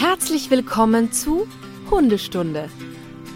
[0.00, 1.48] Herzlich willkommen zu
[1.90, 2.70] Hundestunde,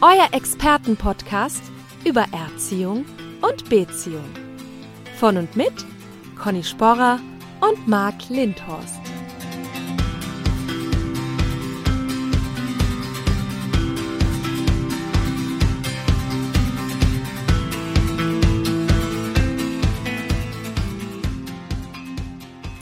[0.01, 1.61] euer Expertenpodcast
[2.05, 3.05] über Erziehung
[3.41, 4.23] und Beziehung.
[5.19, 5.73] Von und mit
[6.41, 7.19] Conny Sporrer
[7.61, 9.01] und Marc Lindhorst.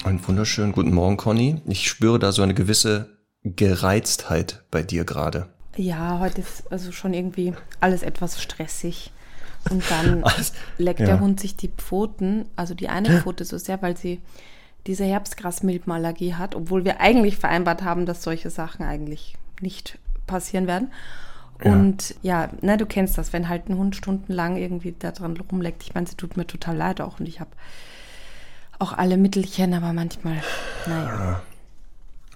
[0.05, 1.62] Einen wunderschönen guten Morgen, Conny.
[1.65, 5.48] Ich spüre da so eine gewisse Gereiztheit bei dir gerade.
[5.77, 9.12] Ja, heute ist also schon irgendwie alles etwas stressig.
[9.71, 11.07] Und dann Alles- leckt ja.
[11.07, 14.21] der Hund sich die Pfoten, also die eine Pfote so sehr, weil sie
[14.87, 20.91] diese Herbstgrasmilbenallergie hat, obwohl wir eigentlich vereinbart haben, dass solche Sachen eigentlich nicht passieren werden.
[21.62, 21.73] Ja.
[21.73, 25.83] Und ja, na, du kennst das, wenn halt ein Hund stundenlang irgendwie da dran rumleckt.
[25.83, 27.51] Ich meine, sie tut mir total leid auch und ich habe
[28.79, 30.43] auch alle Mittelchen, aber manchmal,
[30.87, 31.43] naja.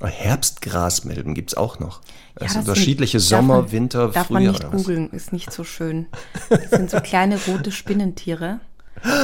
[0.01, 2.01] Oh, Herbstgrasmilben gibt's auch noch.
[2.03, 4.43] Ja, Also das unterschiedliche sind- Sommer, darf man- Winter, Darf Frühjahr.
[4.43, 6.07] man nicht googeln, ist nicht so schön.
[6.51, 8.61] Das sind so kleine rote Spinnentiere.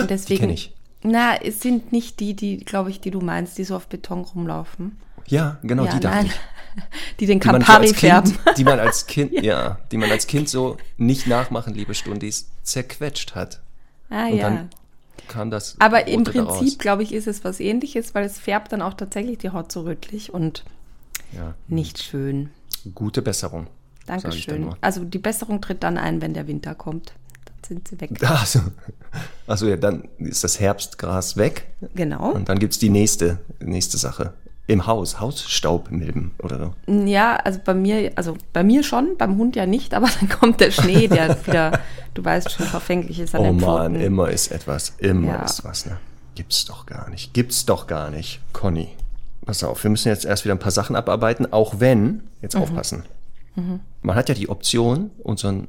[0.00, 0.41] Und deswegen.
[0.41, 0.74] kenn ich.
[1.02, 4.20] Na, es sind nicht die, die, glaube ich, die du meinst, die so auf Beton
[4.22, 4.98] rumlaufen.
[5.26, 6.26] Ja, genau, ja, die dachte nein.
[6.26, 6.32] ich.
[7.18, 8.32] Die den Die man, so Campari als färben.
[8.44, 9.80] kind, die man als Kind, ja.
[9.91, 13.60] die man als Kind so nicht nachmachen, liebe Stundis, zerquetscht hat.
[14.08, 14.50] Ah Und ja.
[14.50, 14.70] dann
[15.28, 15.76] kam das.
[15.78, 16.58] Aber im Rote daraus.
[16.58, 19.70] Prinzip, glaube ich, ist es was ähnliches, weil es färbt dann auch tatsächlich die Haut
[19.72, 20.64] so rötlich und
[21.32, 22.50] Ja, nicht schön.
[22.94, 23.66] gute Besserung.
[24.06, 24.74] Dankeschön.
[24.80, 27.12] Also die Besserung tritt dann ein, wenn der Winter kommt.
[27.44, 28.10] Dann sind sie weg.
[28.22, 28.60] Also,
[29.46, 32.32] also ja, dann ist das Herbstgras weg Genau.
[32.32, 34.32] und dann gibt's die nächste, nächste Sache.
[34.70, 36.92] Im Haus, Hausstaubmilben oder so.
[37.06, 40.60] Ja, also bei mir, also bei mir schon, beim Hund ja nicht, aber dann kommt
[40.60, 41.80] der Schnee, der wieder,
[42.14, 44.00] du weißt schon, verfänglich ist an Oh den Mann, Pfoten.
[44.00, 45.42] immer ist etwas, immer Ja.
[45.42, 45.98] ist was, ne?
[46.36, 48.41] Gibt's doch gar nicht, gibt's doch gar nicht.
[48.52, 48.88] Conny,
[49.44, 52.62] pass auf, wir müssen jetzt erst wieder ein paar Sachen abarbeiten, auch wenn, jetzt Mhm.
[52.62, 53.02] aufpassen,
[54.02, 55.66] man hat ja die Option, unseren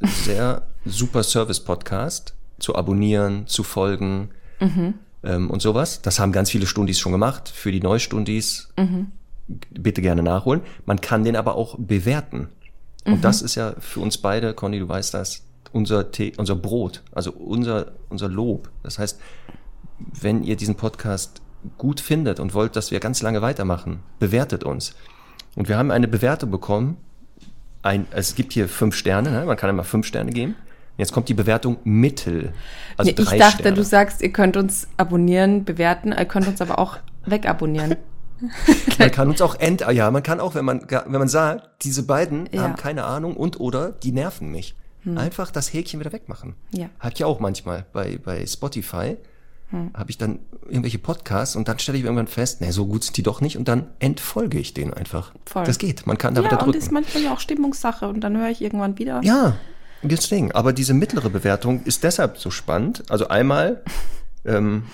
[0.00, 4.94] sehr super Service-Podcast zu abonnieren, zu folgen Mhm.
[5.22, 6.02] Ähm, und sowas.
[6.02, 7.48] Das haben ganz viele Stundis schon gemacht.
[7.48, 9.08] Für die Neustundis Mhm.
[9.70, 10.60] bitte gerne nachholen.
[10.86, 12.48] Man kann den aber auch bewerten.
[13.04, 13.14] Mhm.
[13.14, 15.42] Und das ist ja für uns beide, Conny, du weißt das,
[15.72, 18.70] unser, The unser Brot, also unser, unser Lob.
[18.82, 19.20] Das heißt,
[19.98, 21.42] wenn ihr diesen Podcast
[21.78, 24.94] gut findet und wollt, dass wir ganz lange weitermachen, bewertet uns.
[25.56, 26.96] Und wir haben eine Bewertung bekommen.
[27.82, 29.44] Ein, es gibt hier fünf Sterne, ne?
[29.44, 30.54] man kann immer fünf Sterne geben.
[31.00, 32.52] Jetzt kommt die Bewertung Mittel.
[32.96, 33.74] Also Nee, ich dachte, Sterne.
[33.76, 37.96] du sagst, ihr könnt uns abonnieren, bewerten, ihr könnt uns aber auch wegabonnieren.
[38.98, 42.04] Man kann uns auch end, ja, man kann auch, wenn man, wenn man sagt, diese
[42.04, 42.62] beiden Ja.
[42.62, 44.74] haben keine Ahnung und oder die nerven mich.
[45.16, 46.54] Einfach das Häkchen wieder wegmachen.
[46.72, 46.86] Ja.
[47.00, 49.16] Hab ich ja auch manchmal bei, bei Spotify.
[49.94, 53.16] Habe ich dann irgendwelche Podcasts und dann stelle ich irgendwann fest, nee, so gut sind
[53.16, 55.32] die doch nicht und dann entfolge ich denen einfach.
[55.46, 55.64] Voll.
[55.64, 56.78] Das geht, man kann da Ja, wieder und drücken.
[56.78, 59.20] ist manchmal ja auch Stimmungssache und dann höre ich irgendwann wieder.
[59.22, 59.56] Ja,
[60.02, 60.52] deswegen.
[60.52, 63.04] Aber diese mittlere Bewertung ist deshalb so spannend.
[63.10, 63.82] Also einmal,
[64.44, 64.84] ähm,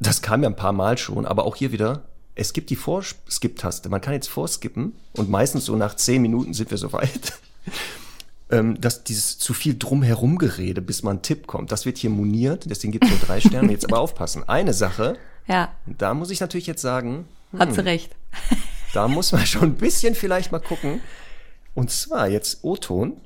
[0.00, 2.02] das kam ja ein paar Mal schon, aber auch hier wieder,
[2.34, 3.88] es gibt die Vorskip-Taste.
[3.88, 7.34] Man kann jetzt vorskippen und meistens so nach zehn Minuten sind wir so weit,
[8.50, 12.64] ähm, dass dieses zu viel drumherum-Gerede, bis man Tipp kommt, das wird hier moniert.
[12.70, 13.72] Deswegen gibt es nur drei Sterne.
[13.72, 14.48] Jetzt aber aufpassen.
[14.48, 17.26] Eine Sache, Ja, da muss ich natürlich jetzt sagen,
[17.58, 18.14] hat sie recht.
[18.94, 21.00] da muss man schon ein bisschen vielleicht mal gucken.
[21.74, 23.20] Und zwar jetzt O-Ton.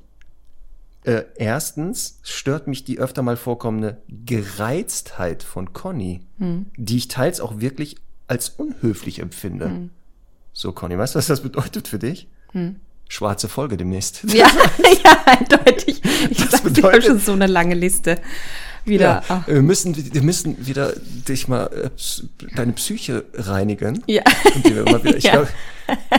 [1.05, 6.65] Äh, erstens stört mich die öfter mal vorkommende Gereiztheit von Conny, Hm.
[6.77, 9.65] die ich teils auch wirklich als unhöflich empfinde.
[9.65, 9.89] Hm.
[10.53, 12.27] So, Conny, weißt du, was das bedeutet für dich?
[13.09, 14.23] Schwarze Folge demnächst.
[14.33, 14.47] Ja,
[15.03, 16.01] ja, eindeutig.
[16.29, 18.19] Ich Das sag, ich habe bedeutet- schon so eine lange Liste.
[18.85, 19.23] Wieder.
[19.27, 20.93] Ja, wir müssen, wir müssen wieder
[21.27, 21.89] dich mal äh,
[22.55, 24.03] deine Psyche reinigen.
[24.07, 24.21] Ja.
[24.63, 25.31] Wieder, ich Ja.
[25.31, 25.47] glaube,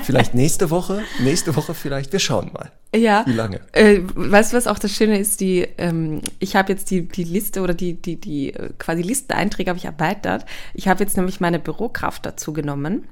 [0.04, 2.70] vielleicht nächste Woche, nächste Woche vielleicht, wir schauen mal.
[2.94, 3.24] Ja.
[3.26, 3.60] Wie lange?
[3.72, 5.40] Äh, weißt du, was auch das Schöne ist?
[5.40, 9.70] Die, ähm, ich habe jetzt die, die Liste oder die, die, die äh, quasi Listeneinträge
[9.70, 10.44] habe ich erweitert.
[10.74, 13.04] Ich habe jetzt nämlich meine Bürokraft dazu genommen.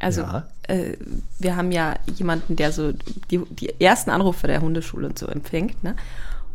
[0.00, 0.48] Also Ja.
[0.68, 0.92] äh,
[1.40, 2.92] wir haben ja jemanden, der so
[3.30, 5.96] die, die ersten Anrufe der Hundeschule und so empfängt, ne?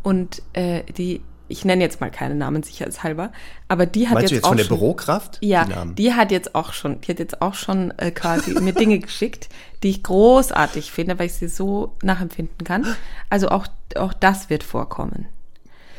[0.02, 3.32] Und äh, die, ich nenne jetzt mal keine Namen sicherheitshalber,
[3.68, 5.38] aber die hat Meinst du jetzt jetzt auch von der schon, Bürokraft?
[5.42, 5.96] ja, Die Namen?
[5.96, 9.50] die hat jetzt auch schon, die hat jetzt auch schon äh, quasi mir Dinge geschickt,
[9.84, 12.86] die ich großartig finde, weil ich sie so nachempfinden kann.
[13.30, 15.28] Also auch, auch das wird vorkommen.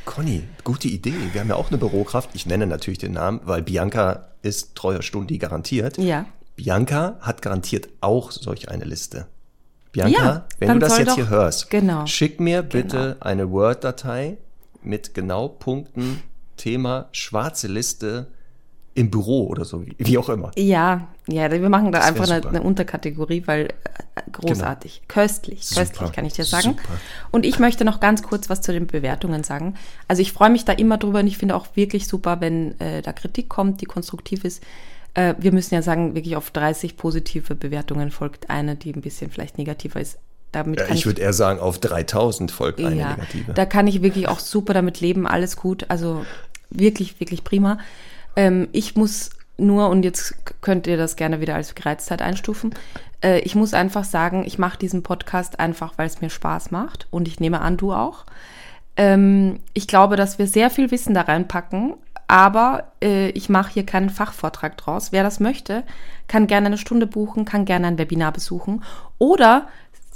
[0.07, 1.15] Conny, gute Idee.
[1.33, 2.31] Wir haben ja auch eine Bürokraft.
[2.35, 5.97] Ich nenne natürlich den Namen, weil Bianca ist treuer Stundi garantiert.
[5.99, 6.27] Ja.
[6.57, 9.27] Bianca hat garantiert auch solch eine Liste.
[9.93, 12.05] Bianca, Ja, wenn du das jetzt doch- hier hörst, genau.
[12.07, 14.37] schick mir bitte eine Word-Datei
[14.85, 16.23] mit genau Punkten,
[16.57, 18.29] Thema, schwarze Liste
[18.95, 20.53] im Büro oder so, wie, wie auch immer.
[20.57, 25.03] Ja, ja, wir machen da einfach eine, eine Unterkategorie, weil äh, großartig.
[25.09, 26.77] Köstlich, Super, köstlich, kann ich dir sagen.
[26.77, 27.01] super.
[27.33, 29.75] Und ich möchte noch ganz kurz was zu den Bewertungen sagen.
[30.07, 33.03] Also ich freue mich da immer drüber und ich finde auch wirklich super, wenn äh,
[33.03, 34.63] da Kritik kommt, die konstruktiv ist.
[35.15, 39.31] Äh, wir müssen ja sagen, wirklich auf 30 positive Bewertungen folgt eine, die ein bisschen
[39.31, 40.19] vielleicht negativer ist.
[40.55, 43.53] Damit Ja, kann ich würde eher sagen, auf 3000 folgt eine ja, negative.
[43.53, 45.87] da kann ich wirklich auch super damit leben, alles gut.
[45.89, 46.25] Also
[46.71, 47.79] wirklich, wirklich prima.
[48.37, 52.75] Ähm, ich muss nur, und jetzt könnt ihr das gerne wieder als Gereiztheit einstufen,
[53.23, 57.07] äh, ich muss einfach sagen, ich mache diesen Podcast einfach, weil es mir Spaß macht.
[57.11, 58.25] Und ich nehme an, du auch.
[58.97, 61.95] Ähm, ich glaube, dass wir sehr viel Wissen da reinpacken,
[62.27, 65.13] aber äh, ich mache hier keinen Fachvortrag draus.
[65.13, 65.85] Wer das möchte,
[66.29, 68.83] kann gerne eine Stunde buchen, kann gerne ein Webinar besuchen
[69.19, 69.69] oder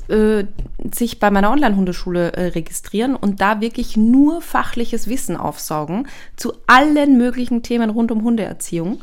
[0.08, 0.44] äh,
[0.92, 7.18] sich bei meiner Online-Hundeschule äh, registrieren und da wirklich nur fachliches Wissen aufsaugen zu allen
[7.18, 9.00] möglichen Themen rund um Hundeerziehung.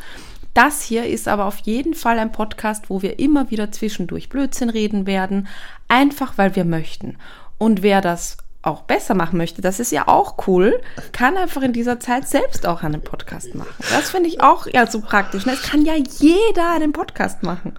[0.53, 4.69] Das hier ist aber auf jeden Fall ein Podcast, wo wir immer wieder zwischendurch Blödsinn
[4.69, 5.47] reden werden,
[5.89, 7.17] einfach weil wir möchten.
[7.57, 10.81] Und wer das auch besser machen möchte, das ist ja auch cool,
[11.11, 13.73] kann einfach in dieser Zeit selbst auch einen Podcast machen.
[13.91, 15.45] Das finde ich auch ja so praktisch.
[15.45, 15.53] ne?
[15.53, 17.73] Es kann ja jeder einen Podcast machen.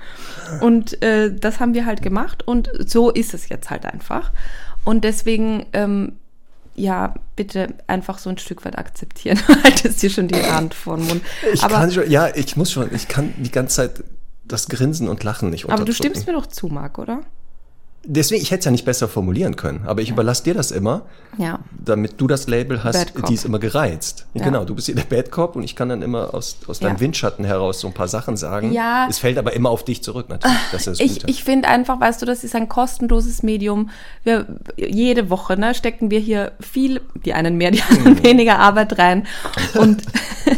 [0.60, 4.30] Und äh, das haben wir halt gemacht und so ist es jetzt halt einfach.
[4.84, 6.12] Und deswegen, ähm,
[6.76, 9.40] ja, bitte einfach so ein Stück weit akzeptieren.
[9.64, 11.22] Haltest dir schon die Hand vor den Mund.
[11.52, 14.04] Ich aber, kann schon, ja, ich muss schon, ich kann die ganze Zeit
[14.44, 15.96] das Grinsen und Lachen nicht aber du unterdrücken.
[15.96, 17.22] stimmst mir doch zu, Marc, oder?
[18.08, 21.02] Deswegen, ich hätte es ja nicht besser formulieren können, aber ich überlasse dir das immer,
[21.38, 21.58] Ja.
[21.84, 24.26] damit du das Label hast, die ist immer gereizt.
[24.34, 24.44] Ja.
[24.44, 26.94] Genau, du bist hier der Bad Cop und ich kann dann immer aus, aus deinem
[26.96, 27.00] Ja.
[27.00, 28.72] Windschatten heraus so ein paar Sachen sagen.
[28.72, 29.06] Ja.
[29.10, 30.56] Es fällt aber immer auf dich zurück, natürlich.
[30.72, 31.30] Das ist das Ich, Gute.
[31.30, 33.90] ich finde einfach, weißt du, das ist ein kostenloses Medium.
[34.22, 38.98] Wir, jede Woche ne, stecken wir hier viel, die einen mehr, die anderen weniger Arbeit
[38.98, 39.26] rein.
[39.78, 40.02] Und,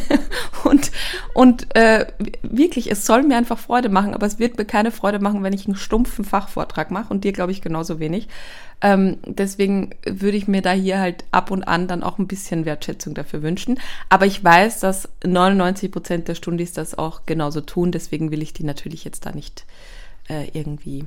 [0.64, 0.90] und,
[1.34, 2.06] und äh,
[2.42, 5.52] wirklich, es soll mir einfach Freude machen, aber es wird mir keine Freude machen, wenn
[5.52, 8.26] ich einen stumpfen Fachvortrag mache und dir, glaube ich, genauso wenig.
[8.80, 12.64] Ähm, deswegen würde ich mir da hier halt ab und an dann auch ein bisschen
[12.64, 13.78] Wertschätzung dafür wünschen.
[14.08, 17.92] Aber ich weiß, dass 99 Prozent der Stundis das auch genauso tun.
[17.92, 19.66] Deswegen will ich die natürlich jetzt da nicht
[20.28, 21.04] äh, irgendwie,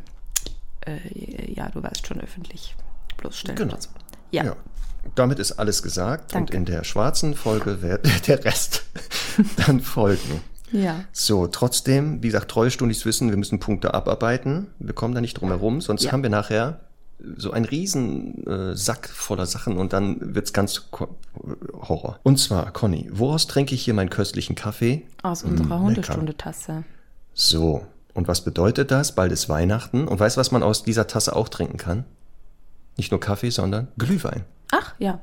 [0.86, 2.78] äh, ja, du weißt schon, öffentlich
[3.18, 3.58] bloßstellen.
[3.58, 3.76] Genau.
[3.78, 3.90] so.
[4.32, 4.46] Ja.
[4.46, 4.56] Ja.
[5.16, 6.54] Damit ist alles gesagt Danke.
[6.54, 8.86] und in der schwarzen Folge wird der Rest
[9.68, 10.42] dann folgen.
[10.72, 11.02] Ja.
[11.12, 14.68] So, trotzdem, wie gesagt, treue Stundis wissen, wir müssen Punkte abarbeiten.
[14.80, 16.12] Wir kommen da nicht drum herum, sonst Ja.
[16.12, 16.80] haben wir nachher
[17.38, 20.90] so einen riesen äh, Sack voller Sachen und dann wird's ganz
[21.88, 22.20] Horror.
[22.24, 25.04] Und zwar, Conny, woraus trinke ich hier meinen köstlichen Kaffee?
[25.22, 26.84] Aus unserer Mm, Hundestundetasse.
[27.34, 27.86] So,
[28.16, 29.14] und was bedeutet das?
[29.14, 30.08] Bald ist Weihnachten.
[30.08, 32.06] Und weißt du, was man aus dieser Tasse auch trinken kann?
[32.98, 34.44] Nicht nur Kaffee, sondern Glühwein.
[34.72, 35.20] Ach, ja.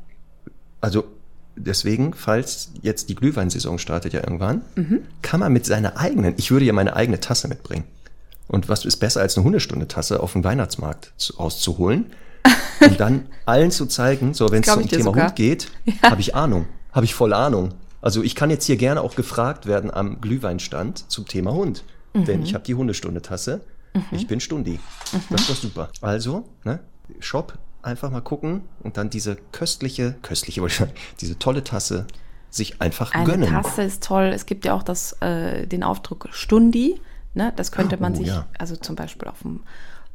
[0.80, 1.04] Also
[1.58, 5.00] deswegen, falls jetzt die Glühweinsaison startet ja irgendwann, Mhm.
[5.22, 7.84] kann man mit seiner eigenen, ich würde ja meine eigene Tasse mitbringen.
[8.46, 12.06] Und was ist besser als eine Hundestunde-Tasse auf dem Weihnachtsmarkt zu, auszuholen
[12.80, 15.26] und dann allen zu zeigen, so wenn es zum Thema sogar.
[15.28, 15.68] Hund geht,
[16.02, 17.74] habe ich Ahnung, habe ich voll Ahnung.
[18.00, 21.84] Also ich kann jetzt hier gerne auch gefragt werden am Glühweinstand zum Thema Hund.
[22.14, 22.24] Mhm.
[22.24, 23.60] Denn ich habe die Hundestunde-Tasse,
[24.12, 24.78] ich bin Stundi.
[25.30, 25.88] Das ist doch super.
[26.00, 26.78] Also, ne,
[27.20, 30.60] Shop, einfach mal gucken und dann diese köstliche, köstliche,
[31.20, 32.06] diese tolle Tasse
[32.50, 33.48] sich einfach Eine gönnen.
[33.50, 34.32] Tasse ist toll.
[34.34, 37.00] Es gibt ja auch das, äh, den Aufdruck Stundi.
[37.34, 37.52] Ne?
[37.56, 38.46] Das könnte Ah, man oh, sich, ja.
[38.58, 39.60] also zum Beispiel auf dem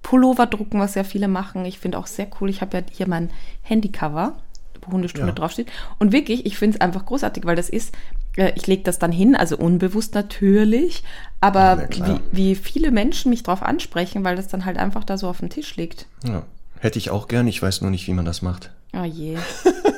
[0.01, 1.63] Pullover drucken, was ja viele machen.
[1.65, 2.49] Ich finde auch sehr cool.
[2.49, 3.29] Ich habe ja hier mein
[3.61, 4.35] Handycover,
[4.81, 5.33] wo Hundestunde Ja.
[5.33, 5.71] draufsteht.
[5.99, 7.93] Und wirklich, ich finde es einfach großartig, weil das ist,
[8.35, 11.03] äh, ich lege das dann hin, also unbewusst natürlich,
[11.39, 12.19] aber klar.
[12.31, 15.39] wie, wie viele Menschen mich drauf ansprechen, weil das dann halt einfach da so auf
[15.39, 16.07] dem Tisch liegt.
[16.25, 16.43] Ja.
[16.83, 18.69] Hätte ich auch gern, ich weiß nur nicht, wie man das macht.
[18.93, 19.37] Oh je.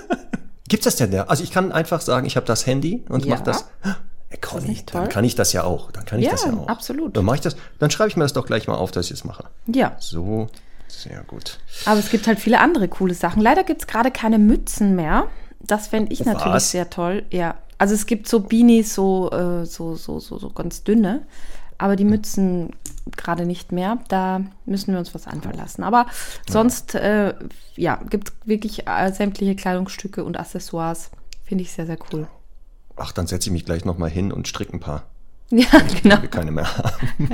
[0.68, 1.24] Gibt's das denn da?
[1.24, 3.34] Also ich kann einfach sagen, ich habe das Handy und Ja.
[3.34, 3.66] mach das.
[4.30, 5.92] Ey, Conny, nicht dann kann ich das ja auch.
[5.92, 6.68] Dann kann ich Ja, das ja auch.
[6.68, 7.18] absolut.
[7.18, 7.56] Dann mache ich das.
[7.80, 9.46] Dann schreibe ich mir das doch gleich mal auf, dass ich es mache.
[9.66, 9.96] Ja.
[10.00, 10.48] So,
[10.88, 11.58] sehr gut.
[11.86, 13.42] Aber es gibt halt viele andere coole Sachen.
[13.42, 15.26] Leider gibt es gerade keine Mützen mehr.
[15.62, 16.70] Das fände ich natürlich Was?
[16.70, 17.24] sehr toll.
[17.32, 17.56] Ja.
[17.80, 21.26] Also es gibt so Beanies, so, äh, so, so, so, so ganz dünne.
[21.78, 22.72] Aber die Mützen
[23.16, 24.00] gerade nicht mehr.
[24.08, 25.84] Da müssen wir uns was einfallen lassen.
[25.84, 26.08] Aber
[26.50, 27.34] sonst, äh,
[27.76, 31.12] ja, gibt es wirklich äh, sämtliche Kleidungsstücke und Accessoires.
[31.44, 32.28] Finde ich sehr, sehr cool.
[32.96, 35.04] Ach, dann setze ich mich gleich nochmal hin und stricke ein paar.
[35.52, 35.68] Ja,
[36.02, 36.24] genau.
[36.24, 37.30] Wir keine mehr haben.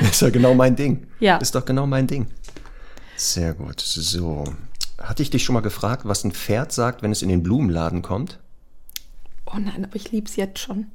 [0.00, 1.06] ist ja genau mein Ding.
[1.20, 1.36] Ja.
[1.36, 2.26] Ist doch genau mein Ding.
[3.16, 3.80] Sehr gut.
[3.80, 4.44] So.
[4.98, 8.00] Hatte ich dich schon mal gefragt, was ein Pferd sagt, wenn es in den Blumenladen
[8.00, 8.40] kommt?
[9.44, 10.86] Oh nein, aber ich liebe es jetzt schon.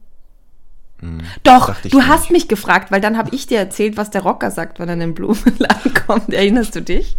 [1.02, 2.08] Doch, Hm, dachte ich du nicht.
[2.08, 4.96] hast mich gefragt, weil dann habe ich dir erzählt, was der Rocker sagt, wenn er
[4.96, 6.34] in den Blumenladen kommt.
[6.34, 7.16] Erinnerst du dich?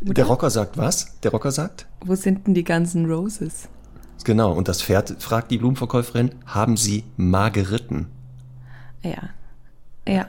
[0.00, 1.18] Der Rocker sagt was?
[1.20, 1.86] Der Rocker sagt?
[2.04, 3.68] Wo sind denn die ganzen Roses?
[4.24, 4.52] Genau.
[4.52, 8.06] Und das Pferd fragt die Blumenverkäuferin, haben Sie Margeriten?
[9.02, 9.30] Ja.
[10.06, 10.26] Ja.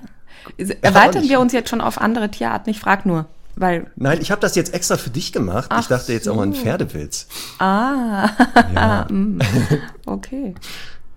[0.82, 2.70] Erweitern wir uns jetzt schon auf andere Tierarten?
[2.70, 3.88] Ich frage nur, weil.
[3.96, 5.68] Nein, ich habe das jetzt extra für dich gemacht.
[5.70, 6.62] Ach ich dachte jetzt auch mal ein so.
[6.62, 7.28] Pferdewitz.
[7.60, 8.30] Ah,
[8.74, 9.08] Ja.
[9.12, 9.40] mm,
[10.06, 10.54] okay.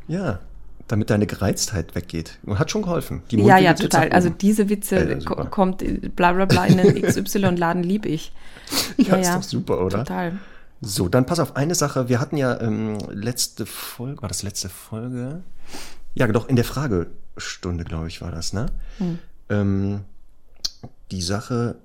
[0.09, 0.38] ja,
[0.88, 2.38] damit deine Gereiztheit weggeht.
[2.44, 3.22] Und hat schon geholfen.
[3.30, 4.10] Die Ja, ja, total.
[4.10, 5.44] Also diese Witze ko- super.
[5.46, 8.32] kommt äh, bla bla bla in den XY-Laden, lieb ich.
[8.96, 9.36] ja, ja, ist ja.
[9.36, 9.98] doch super, oder?
[9.98, 10.38] Total.
[10.80, 12.08] So, dann pass auf eine Sache.
[12.08, 15.42] Wir hatten ja ähm, letzte Folge, war das letzte Folge?
[16.14, 18.66] Ja, doch, in der Fragestunde, glaube ich, war das, ne?
[18.98, 19.18] Hm.
[19.48, 20.00] Ähm,
[21.10, 21.76] die Sache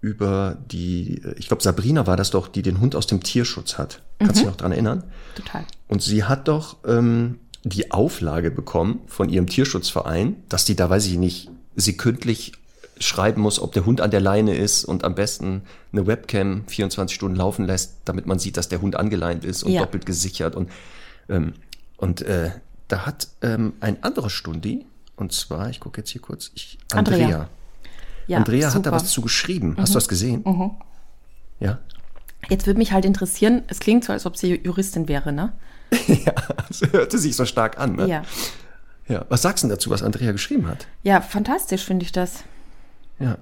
[0.00, 3.78] über die, äh, ich glaube, Sabrina war das doch, die den Hund aus dem Tierschutz
[3.78, 4.02] hat.
[4.18, 5.04] Kannst du dich noch dran erinnern?
[5.34, 5.64] Total.
[5.88, 7.38] Und sie hat doch ähm,
[7.68, 12.52] die Auflage bekommen von ihrem Tierschutzverein, dass die da, weiß ich nicht, sekündlich
[13.00, 17.14] schreiben muss, ob der Hund an der Leine ist und am besten eine Webcam 24
[17.14, 19.82] Stunden laufen lässt, damit man sieht, dass der Hund angeleint ist und Ja.
[19.82, 20.56] doppelt gesichert.
[20.56, 20.70] Und,
[21.28, 21.54] ähm,
[21.96, 22.50] und äh,
[22.88, 27.24] da hat ähm, ein anderer Stundi, und zwar, ich gucke jetzt hier kurz, ich, Andrea.
[27.24, 27.48] Andrea.
[28.26, 28.78] Ja, Andrea hat.
[28.78, 28.82] Mhm.
[28.82, 29.76] da was zu geschrieben.
[29.78, 30.44] Hast du das gesehen?
[31.60, 31.78] Ja.
[32.48, 35.52] Jetzt würde mich halt interessieren, es klingt so, als ob sie Juristin wäre, ne?
[36.06, 36.32] ja,
[36.68, 37.96] das hörte sich so stark an.
[37.96, 38.08] Ne?
[38.08, 38.22] Ja.
[39.08, 39.24] ja.
[39.28, 40.86] Was sagst du denn dazu, was Andrea geschrieben hat?
[41.02, 42.44] Ja, fantastisch finde ich das.
[43.18, 43.38] Ja.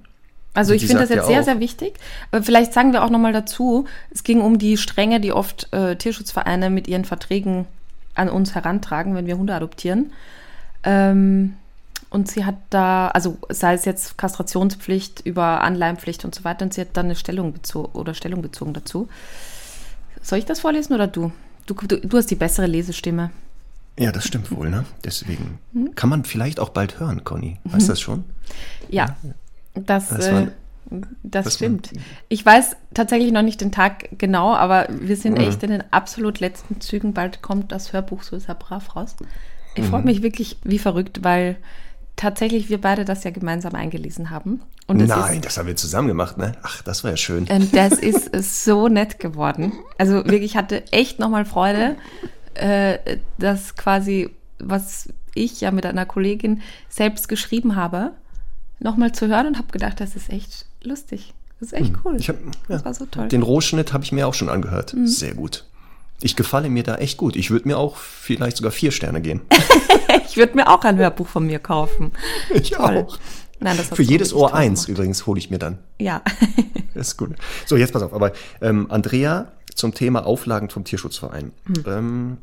[0.55, 1.99] Also Und ich finde das jetzt ja sehr, sehr wichtig.
[2.31, 5.97] Aber vielleicht sagen wir auch nochmal dazu, es ging um die Strenge, die oft äh,
[5.97, 7.67] Tierschutzvereine mit ihren Verträgen
[8.15, 10.13] an uns herantragen, wenn wir Hunde adoptieren.
[10.83, 11.55] Ähm,
[12.09, 16.73] und sie hat da, also sei es jetzt Kastrationspflicht über Anleihenpflicht und so weiter, und
[16.73, 19.09] sie hat dann eine Stellung bezogen oder Stellung bezogen dazu.
[20.23, 21.33] Soll ich das vorlesen oder du?
[21.67, 23.31] Du, du, du hast die bessere Lesestimme.
[23.99, 24.85] Ja, das stimmt wohl, ne?
[25.05, 25.95] Deswegen Hm?
[25.95, 27.59] kann man vielleicht auch bald hören, Conny.
[27.65, 28.25] Weißt du das schon?
[28.89, 29.17] Ja,
[29.75, 30.49] das, Das äh, war-
[31.25, 31.91] das, das stimmt.
[32.29, 35.41] Ich weiß tatsächlich noch nicht den Tag genau, aber wir sind Mhm.
[35.45, 37.13] echt in den absolut letzten Zügen.
[37.15, 39.17] Bald kommt das Hörbuch, so er brav raus.
[39.75, 39.89] Ich Mhm.
[39.89, 41.57] freue mich wirklich wie verrückt, weil
[42.17, 44.63] tatsächlich wir beide das ja gemeinsam eingelesen haben.
[44.87, 46.53] Und es Nein, ist, das haben wir zusammen gemacht, ne?
[46.63, 47.47] Ach, das war ja schön.
[47.49, 48.31] und das ist
[48.65, 49.73] so nett geworden.
[49.99, 51.97] Also wirklich, ich hatte echt nochmal Freude,
[52.55, 52.99] äh,
[53.39, 58.13] dass quasi, was ich ja mit einer Kollegin selbst geschrieben habe,
[58.79, 61.35] nochmal zu hören und habe gedacht, das ist echt lustig.
[61.61, 62.13] Das ist echt cool.
[62.13, 62.21] Hm.
[62.21, 63.25] Ich hab, ja, das war so toll.
[63.25, 63.29] Mhm.
[63.31, 64.95] Den Rohschnitt habe ich mir auch schon angehört.
[65.05, 65.65] Sehr gut.
[66.21, 67.37] Ich gefalle mir da echt gut.
[67.37, 69.43] Ich würde mir auch vielleicht sogar vier Sterne gehen.
[70.29, 72.13] Ich würde mir auch ein Hörbuch von mir kaufen.
[72.55, 73.07] Ich Toll.
[73.09, 73.19] auch.
[73.59, 74.99] Nein, Für jedes Ohr eins gemacht.
[74.99, 75.79] übrigens hole ich mir dann.
[75.99, 76.23] Ja.
[76.95, 77.31] Das ist gut.
[77.67, 78.15] So, jetzt pass auf.
[78.15, 78.33] Aber
[78.63, 81.53] ähm, Andrea zum Thema Auflagen vom Tierschutzverein.
[81.67, 81.85] Hm.
[81.87, 82.37] Ähm,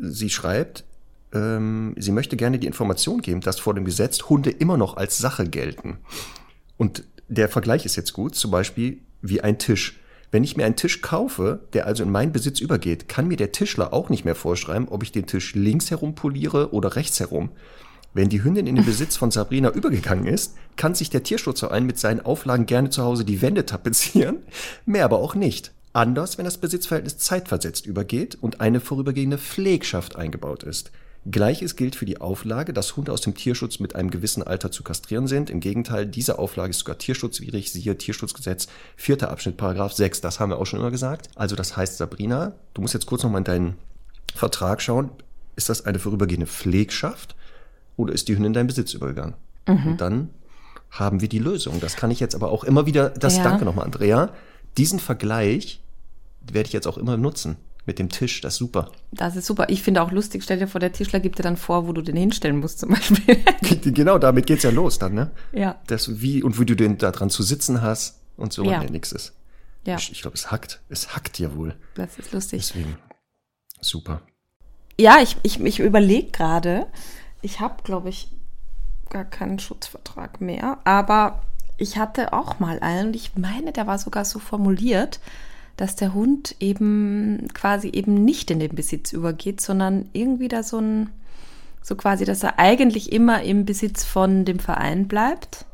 [0.00, 0.84] sie schreibt,
[1.32, 5.18] ähm, sie möchte gerne die Information geben, dass vor dem Gesetz Hunde immer noch als
[5.18, 5.98] Sache gelten.
[6.76, 9.98] Und der Vergleich ist jetzt gut, zum Beispiel wie ein Tisch.
[10.30, 13.52] Wenn ich mir einen Tisch kaufe, der also in meinen Besitz übergeht, kann mir der
[13.52, 17.50] Tischler auch nicht mehr vorschreiben, ob ich den Tisch links herum poliere oder rechts herum.
[18.12, 21.98] Wenn die Hündin in den Besitz von Sabrina übergegangen ist, kann sich der Tierschutzverein mit
[21.98, 24.38] seinen Auflagen gerne zu Hause die Wände tapezieren,
[24.86, 25.72] mehr aber auch nicht.
[25.92, 30.92] Anders, wenn das Besitzverhältnis zeitversetzt übergeht und eine vorübergehende Pflegschaft eingebaut ist.
[31.30, 34.82] Gleiches gilt für die Auflage, dass Hunde aus dem Tierschutz mit einem gewissen Alter zu
[34.84, 35.50] kastrieren sind.
[35.50, 40.20] Im Gegenteil, diese Auflage ist sogar tierschutzwidrig, siehe Tierschutzgesetz, vierter Abschnitt, Paragraph 6.
[40.20, 41.28] Das haben wir auch schon immer gesagt.
[41.34, 43.74] Also das heißt, Sabrina, du musst jetzt kurz nochmal in deinen
[44.34, 45.10] Vertrag schauen.
[45.56, 47.34] Ist das eine vorübergehende Pflegschaft
[47.96, 49.34] oder ist die Hündin in deinen Besitz übergegangen?
[49.66, 49.86] Mhm.
[49.86, 50.30] Und dann
[50.90, 51.80] haben wir die Lösung.
[51.80, 53.42] Das kann ich jetzt aber auch immer wieder, das Ja.
[53.44, 54.30] danke nochmal, Andrea.
[54.76, 55.80] Diesen Vergleich
[56.52, 57.56] werde ich jetzt auch immer nutzen.
[57.86, 58.90] Mit dem Tisch, das ist super.
[59.12, 59.66] Das ist super.
[59.70, 62.02] Ich finde auch lustig, stell dir vor, der Tischler gibt dir dann vor, wo du
[62.02, 63.38] den hinstellen musst zum Beispiel.
[63.92, 65.30] genau, damit geht's ja los dann, ne?
[65.52, 65.76] ja.
[65.86, 68.80] Das wie und wie du den da dran zu sitzen hast und so, Ja.
[68.80, 69.32] nee, nix ist.
[69.86, 70.80] Ja, Ich, ich glaube, es hackt.
[70.88, 71.76] Es hackt ja wohl.
[71.94, 72.60] das ist lustig.
[72.60, 72.98] Deswegen.
[73.80, 74.20] Super.
[74.98, 76.86] Ja, ich, ich, ich überlege gerade,
[77.42, 78.32] ich habe, glaube ich,
[79.10, 81.42] gar keinen Schutzvertrag mehr, aber
[81.76, 85.20] ich hatte auch mal einen und ich meine, der war sogar so formuliert,
[85.76, 90.78] dass der Hund eben quasi eben nicht in den Besitz übergeht, sondern irgendwie da so
[90.78, 91.10] ein,
[91.82, 95.66] so quasi, dass er eigentlich immer im Besitz von dem Verein bleibt.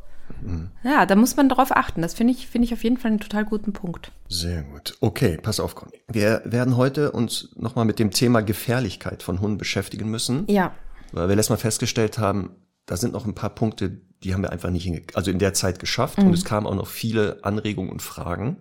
[0.82, 2.02] Ja, da muss man drauf achten.
[2.02, 4.10] Das finde ich, finde ich auf jeden Fall einen total guten Punkt.
[4.28, 4.96] Sehr gut.
[5.00, 6.02] Okay, pass auf, Conny.
[6.08, 10.44] Wir werden heute uns nochmal mit dem Thema Gefährlichkeit von Hunden beschäftigen müssen.
[10.48, 10.72] Ja,
[11.12, 12.50] Weil wir letztes Mal festgestellt haben,
[12.86, 15.78] da sind noch ein paar Punkte, die haben wir einfach nicht also in der Zeit
[15.78, 16.18] geschafft.
[16.18, 18.56] Und es kamen auch noch viele Anregungen und Fragen.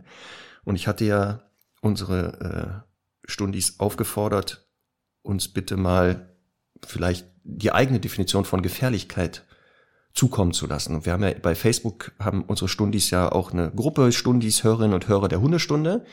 [0.63, 1.41] Und ich hatte ja
[1.82, 4.68] unsere äh, Stundis aufgefordert,
[5.22, 6.36] uns bitte mal
[6.86, 9.46] vielleicht die eigene Definition von Gefährlichkeit
[10.13, 10.96] zukommen zu lassen.
[10.96, 14.94] Und wir haben ja bei Facebook haben unsere Stundis ja auch eine Gruppe Stundis, Hörerinnen
[14.94, 16.06] und Hörer der Hundestunde.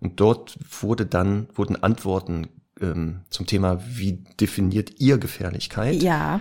[0.00, 2.48] Und dort wurde dann, wurden Antworten
[2.80, 6.40] ähm, zum Thema, wie definiert ihr Gefährlichkeit, ja,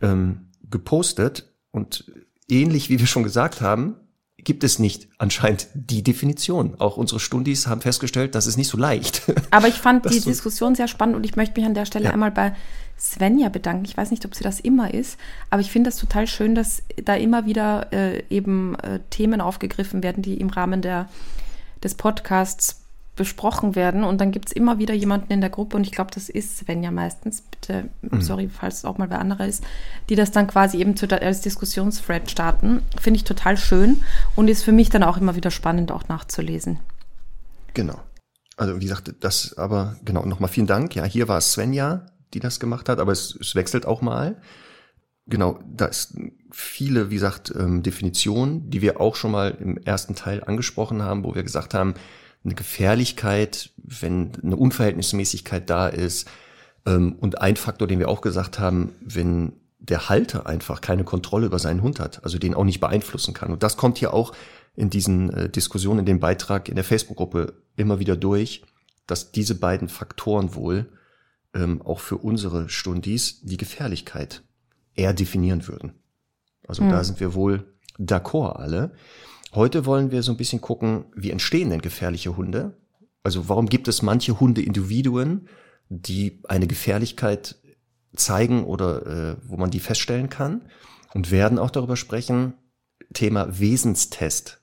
[0.00, 1.52] ähm, gepostet.
[1.70, 2.10] Und
[2.48, 3.96] ähnlich wie wir schon gesagt haben,
[4.44, 6.74] gibt es nicht anscheinend die Definition.
[6.78, 9.22] Auch unsere Stundis haben festgestellt, das ist nicht so leicht.
[9.50, 12.10] Aber ich fand die Diskussion sehr spannend und ich möchte mich an der Stelle ja.
[12.12, 12.54] einmal bei
[12.98, 13.84] Svenja bedanken.
[13.84, 15.18] Ich weiß nicht, ob sie das immer ist,
[15.48, 20.02] aber ich finde das total schön, dass da immer wieder äh, eben äh, Themen aufgegriffen
[20.02, 21.08] werden, die im Rahmen der,
[21.82, 22.82] des Podcasts
[23.20, 24.02] besprochen werden.
[24.02, 26.56] Und dann gibt es immer wieder jemanden in der Gruppe, und ich glaube, das ist
[26.56, 28.22] Svenja meistens, bitte, mhm.
[28.22, 29.62] sorry, falls es auch mal wer anderer ist,
[30.08, 32.80] die das dann quasi eben zu, als Diskussionsthread starten.
[32.98, 34.02] Finde ich total schön
[34.36, 36.78] und ist für mich dann auch immer wieder spannend, auch nachzulesen.
[37.74, 38.00] Genau.
[38.56, 40.94] Also wie gesagt, das aber, genau, nochmal vielen Dank.
[40.94, 44.40] Ja, hier war es Svenja, die das gemacht hat, aber es, es wechselt auch mal.
[45.26, 46.16] Genau, da ist
[46.50, 51.22] viele, wie gesagt, ähm, Definitionen, die wir auch schon mal im ersten Teil angesprochen haben,
[51.22, 51.92] wo wir gesagt haben,
[52.44, 56.28] eine Gefährlichkeit, wenn eine Unverhältnismäßigkeit da ist.
[56.86, 61.46] Ähm, und ein Faktor, den wir auch gesagt haben, wenn der Halter einfach keine Kontrolle
[61.46, 63.50] über seinen Hund hat, also den auch nicht beeinflussen kann.
[63.50, 64.34] Und das kommt hier auch
[64.76, 68.62] in diesen äh, Diskussionen, in dem Beitrag in der Facebook-Gruppe immer wieder durch,
[69.06, 70.86] dass diese beiden Faktoren wohl
[71.54, 74.42] ähm, auch für unsere Stundis die Gefährlichkeit
[74.94, 75.94] eher definieren würden.
[76.68, 76.90] Also mhm.
[76.90, 77.64] da sind wir wohl
[77.98, 78.92] d'accord alle.
[79.52, 82.76] Heute wollen wir so ein bisschen gucken, wie entstehen denn gefährliche Hunde?
[83.22, 85.48] Also warum gibt es manche Hundeindividuen,
[85.88, 87.56] die eine Gefährlichkeit
[88.14, 90.68] zeigen oder äh, wo man die feststellen kann?
[91.12, 92.54] Und werden auch darüber sprechen,
[93.12, 94.60] Thema Wesenstest.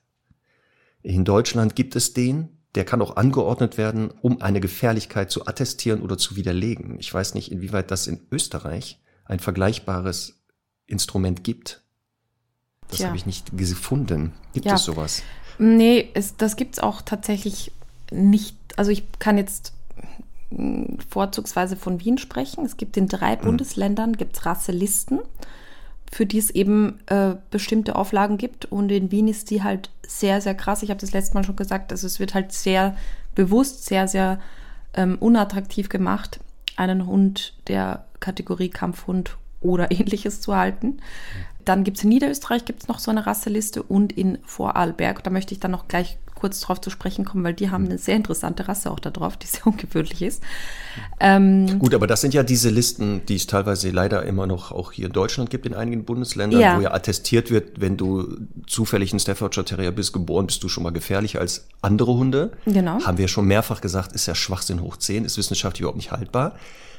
[1.02, 6.00] In Deutschland gibt es den, der kann auch angeordnet werden, um eine Gefährlichkeit zu attestieren
[6.00, 6.98] oder zu widerlegen.
[6.98, 10.42] Ich weiß nicht, inwieweit das in Österreich ein vergleichbares
[10.86, 11.82] Instrument gibt.
[12.90, 14.32] Das habe ich nicht gefunden.
[14.52, 15.22] Gibt es sowas?
[15.58, 17.72] Nee, es, das gibt es auch tatsächlich
[18.10, 18.56] nicht.
[18.76, 19.72] Also ich kann jetzt
[20.50, 22.64] hm, vorzugsweise von Wien sprechen.
[22.64, 23.42] Es gibt in drei mhm.
[23.42, 25.20] Bundesländern gibt's Rasselisten,
[26.10, 28.64] für die es eben äh, bestimmte Auflagen gibt.
[28.66, 30.82] Und in Wien ist die halt sehr, sehr krass.
[30.82, 31.92] Ich habe das letzte Mal schon gesagt.
[31.92, 32.96] Also es wird halt sehr
[33.34, 34.40] bewusst, sehr, sehr
[34.94, 36.40] ähm, unattraktiv gemacht,
[36.76, 41.00] einen Hund der Kategorie Kampfhund oder ähnliches zu halten.
[41.68, 45.22] Dann gibt es in Niederösterreich gibt's noch so eine Rasseliste und in Vorarlberg.
[45.22, 47.98] Da möchte ich dann noch gleich kurz drauf zu sprechen kommen, weil die haben eine
[47.98, 50.42] sehr interessante Rasse auch da drauf, die sehr ungewöhnlich ist.
[51.20, 54.92] Ähm, Gut, aber das sind ja diese Listen, die es teilweise leider immer noch auch
[54.92, 56.78] hier in Deutschland gibt, in einigen Bundesländern, ja.
[56.78, 60.84] wo ja attestiert wird, wenn du zufällig ein Staffordshire Terrier bist, geboren, bist du schon
[60.84, 62.52] mal gefährlicher als andere Hunde.
[62.64, 63.04] Genau.
[63.04, 66.54] Haben wir schon mehrfach gesagt, ist ja Schwachsinn hoch 10, ist wissenschaftlich überhaupt nicht haltbar.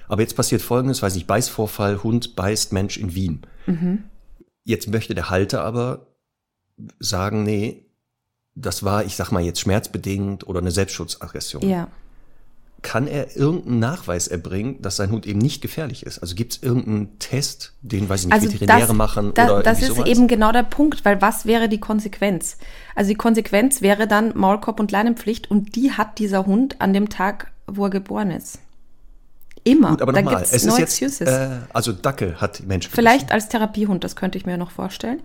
[0.07, 3.41] Aber jetzt passiert Folgendes, weiß ich, Beißvorfall, Hund beißt Mensch in Wien.
[3.65, 4.03] Mhm.
[4.69, 6.05] Jetzt möchte der Halter aber
[6.99, 7.87] sagen, nee,
[8.53, 11.67] das war, ich sag mal jetzt schmerzbedingt oder eine Selbstschutzaggression.
[11.67, 11.87] Ja.
[12.83, 16.19] Kann er irgendeinen Nachweis erbringen, dass sein Hund eben nicht gefährlich ist?
[16.19, 19.63] Also gibt es irgendeinen Test, den, weiß ich nicht, also Veterinäre das, machen das, oder
[19.63, 20.07] Das ist sowas?
[20.07, 22.57] eben genau der Punkt, weil was wäre die Konsequenz?
[22.93, 27.09] Also die Konsequenz wäre dann Maulkorb und Leinenpflicht und die hat dieser Hund an dem
[27.09, 28.59] Tag, wo er geboren ist.
[29.69, 29.89] Immer.
[29.91, 34.03] Gut, aber nochmal, es no ist jetzt, äh, also Dackel hat Mensch Vielleicht als Therapiehund,
[34.03, 35.21] das könnte ich mir noch vorstellen.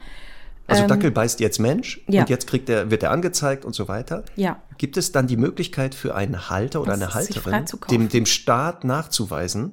[0.67, 2.23] Also ähm, Dackel beißt jetzt Mensch ja.
[2.23, 4.25] und jetzt kriegt er, wird er angezeigt und so weiter.
[4.37, 4.63] Ja.
[4.79, 8.85] Gibt es dann die Möglichkeit für einen Halter oder das eine Halterin, dem, dem Staat
[8.85, 9.73] nachzuweisen,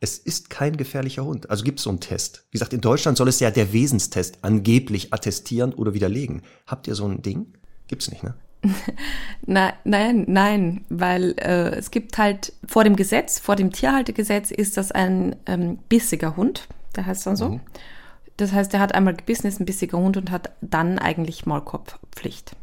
[0.00, 1.48] es ist kein gefährlicher Hund.
[1.48, 2.44] Also gibt es so einen Test.
[2.50, 6.42] Wie gesagt, in Deutschland soll es ja der Wesenstest angeblich attestieren oder widerlegen.
[6.66, 7.54] Habt ihr so ein Ding?
[7.86, 8.34] Gibt's nicht, ne?
[9.46, 14.76] nein, nein, nein, weil äh, es gibt halt vor dem Gesetz, vor dem Tierhaltegesetz ist
[14.76, 17.48] das ein ähm, bissiger Hund, der heißt dann so.
[17.50, 17.60] Mhm.
[18.36, 22.56] Das heißt, er hat einmal gebissen, ist ein bissiger Hund und hat dann eigentlich Maulkorbpflicht.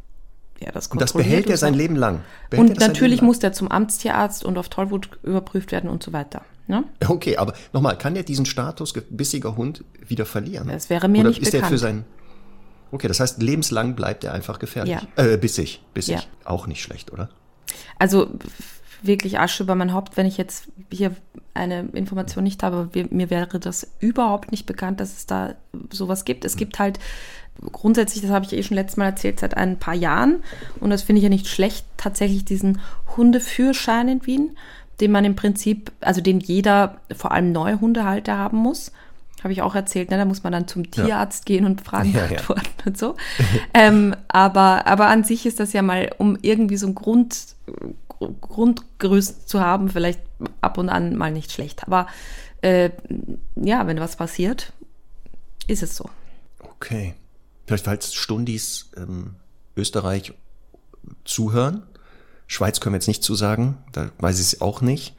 [0.62, 2.20] Ja, das und das behält er sein Leben lang.
[2.50, 6.42] Behält und natürlich muss der zum Amtstierarzt und auf Tollwut überprüft werden und so weiter.
[6.66, 6.84] Ne?
[7.06, 10.68] Okay, aber nochmal, kann er diesen Status bissiger Hund wieder verlieren?
[10.68, 11.64] Das wäre mir Oder nicht ist bekannt.
[11.64, 12.04] Er für sein
[12.92, 14.98] Okay, das heißt, lebenslang bleibt er einfach gefährlich.
[15.16, 15.24] Ja.
[15.24, 16.16] Äh, bissig, bissig.
[16.16, 16.22] Ja.
[16.44, 17.28] Auch nicht schlecht, oder?
[17.98, 18.30] Also
[19.02, 21.14] wirklich Asche über mein Haupt, wenn ich jetzt hier
[21.54, 22.88] eine Information nicht habe.
[23.10, 25.54] Mir wäre das überhaupt nicht bekannt, dass es da
[25.90, 26.44] sowas gibt.
[26.44, 26.58] Es hm.
[26.58, 26.98] gibt halt
[27.72, 30.42] grundsätzlich, das habe ich eh schon letztes Mal erzählt, seit ein paar Jahren,
[30.80, 32.80] und das finde ich ja nicht schlecht, tatsächlich diesen
[33.16, 34.56] Hundeführschein in Wien,
[35.00, 38.92] den man im Prinzip, also den jeder, vor allem neue Hundehalter haben muss.
[39.42, 40.18] Habe ich auch erzählt, ne?
[40.18, 41.54] da muss man dann zum Tierarzt ja.
[41.54, 42.86] gehen und Fragen ja, beantworten ja.
[42.86, 43.16] und so.
[43.74, 47.56] ähm, aber, aber an sich ist das ja mal, um irgendwie so ein Grund,
[48.40, 50.20] Grundgerüst zu haben, vielleicht
[50.60, 51.84] ab und an mal nicht schlecht.
[51.86, 52.06] Aber
[52.60, 52.90] äh,
[53.56, 54.72] ja, wenn was passiert,
[55.66, 56.10] ist es so.
[56.58, 57.14] Okay.
[57.66, 59.36] Vielleicht falls Stundis ähm,
[59.76, 60.34] Österreich
[61.24, 61.84] zuhören.
[62.46, 65.14] Schweiz können wir jetzt nicht zusagen, da weiß ich es auch nicht.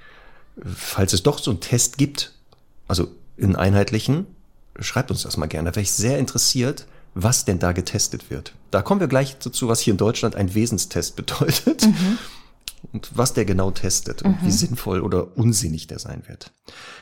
[0.61, 2.33] Falls es doch so einen Test gibt,
[2.89, 3.07] also
[3.41, 4.27] in einheitlichen,
[4.79, 5.71] schreibt uns das mal gerne.
[5.71, 8.53] Da wäre ich sehr interessiert, was denn da getestet wird.
[8.69, 12.17] Da kommen wir gleich dazu, was hier in Deutschland ein Wesenstest bedeutet mhm.
[12.93, 14.47] und was der genau testet und mhm.
[14.47, 16.51] wie sinnvoll oder unsinnig der sein wird.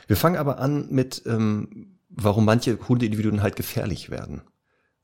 [0.06, 4.42] Wir fangen aber an mit, ähm, warum manche Hundeindividuen halt gefährlich werden.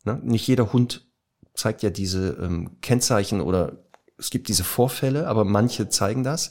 [0.05, 0.19] Ne?
[0.25, 1.07] Nicht jeder Hund
[1.55, 3.85] zeigt ja diese ähm, Kennzeichen oder
[4.19, 6.51] es gibt diese Vorfälle, aber manche zeigen das.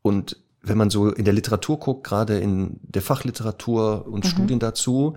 [0.00, 4.28] Und wenn man so in der Literatur guckt, gerade in der Fachliteratur und mhm.
[4.28, 5.16] Studien dazu,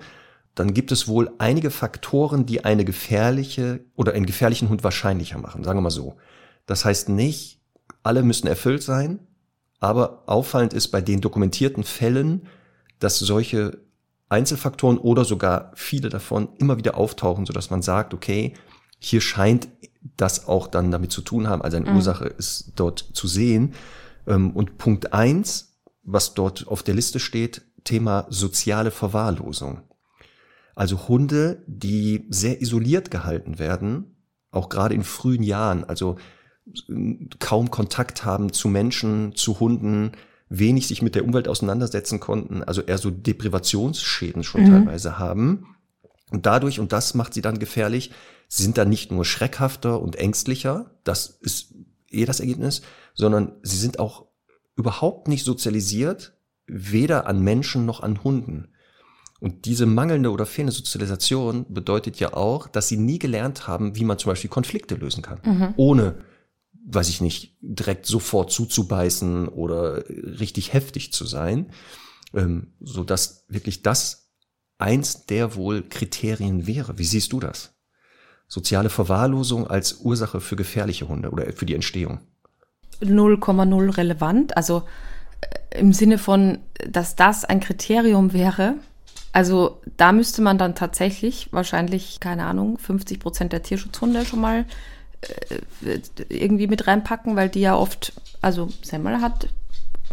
[0.55, 5.63] dann gibt es wohl einige Faktoren, die eine gefährliche oder einen gefährlichen Hund wahrscheinlicher machen,
[5.63, 6.15] sagen wir mal so.
[6.65, 7.59] Das heißt nicht,
[8.03, 9.19] alle müssen erfüllt sein,
[9.79, 12.47] aber auffallend ist bei den dokumentierten Fällen,
[12.99, 13.79] dass solche
[14.29, 18.53] Einzelfaktoren oder sogar viele davon immer wieder auftauchen, sodass man sagt, okay,
[18.97, 19.67] hier scheint
[20.17, 21.97] das auch dann damit zu tun haben, also eine mhm.
[21.97, 23.73] Ursache ist dort zu sehen.
[24.27, 29.81] Ähm, und Punkt eins, was dort auf der Liste steht, Thema soziale Verwahrlosung.
[30.75, 34.17] Also Hunde, die sehr isoliert gehalten werden,
[34.51, 36.17] auch gerade in frühen Jahren, also
[37.39, 40.11] kaum Kontakt haben zu Menschen, zu Hunden,
[40.49, 44.69] wenig sich mit der Umwelt auseinandersetzen konnten, also eher so Deprivationsschäden schon mhm.
[44.69, 45.75] teilweise haben.
[46.31, 48.11] Und dadurch, und das macht sie dann gefährlich,
[48.47, 51.73] sind dann nicht nur schreckhafter und ängstlicher, das ist
[52.09, 52.81] eh das Ergebnis,
[53.15, 54.27] sondern sie sind auch
[54.75, 56.33] überhaupt nicht sozialisiert,
[56.67, 58.67] weder an Menschen noch an Hunden.
[59.39, 64.05] Und diese mangelnde oder fehlende Sozialisation bedeutet ja auch, dass sie nie gelernt haben, wie
[64.05, 65.73] man zum Beispiel Konflikte lösen kann, mhm.
[65.77, 66.15] ohne,
[66.87, 71.71] weiß ich nicht, direkt sofort zuzubeißen oder richtig heftig zu sein,
[72.33, 74.31] ähm, so dass wirklich das
[74.77, 76.97] eins der wohl Kriterien wäre.
[76.97, 77.73] Wie siehst du das?
[78.47, 82.19] Soziale Verwahrlosung als Ursache für gefährliche Hunde oder für die Entstehung?
[83.01, 84.57] 0,0 relevant.
[84.57, 84.83] Also
[85.41, 88.75] äh, im Sinne von, dass das ein Kriterium wäre.
[89.33, 94.65] Also da müsste man dann tatsächlich wahrscheinlich, keine Ahnung, 50 Prozent der Tierschutzhunde schon mal
[95.21, 99.49] äh, irgendwie mit reinpacken, weil die ja oft, also Semmel hat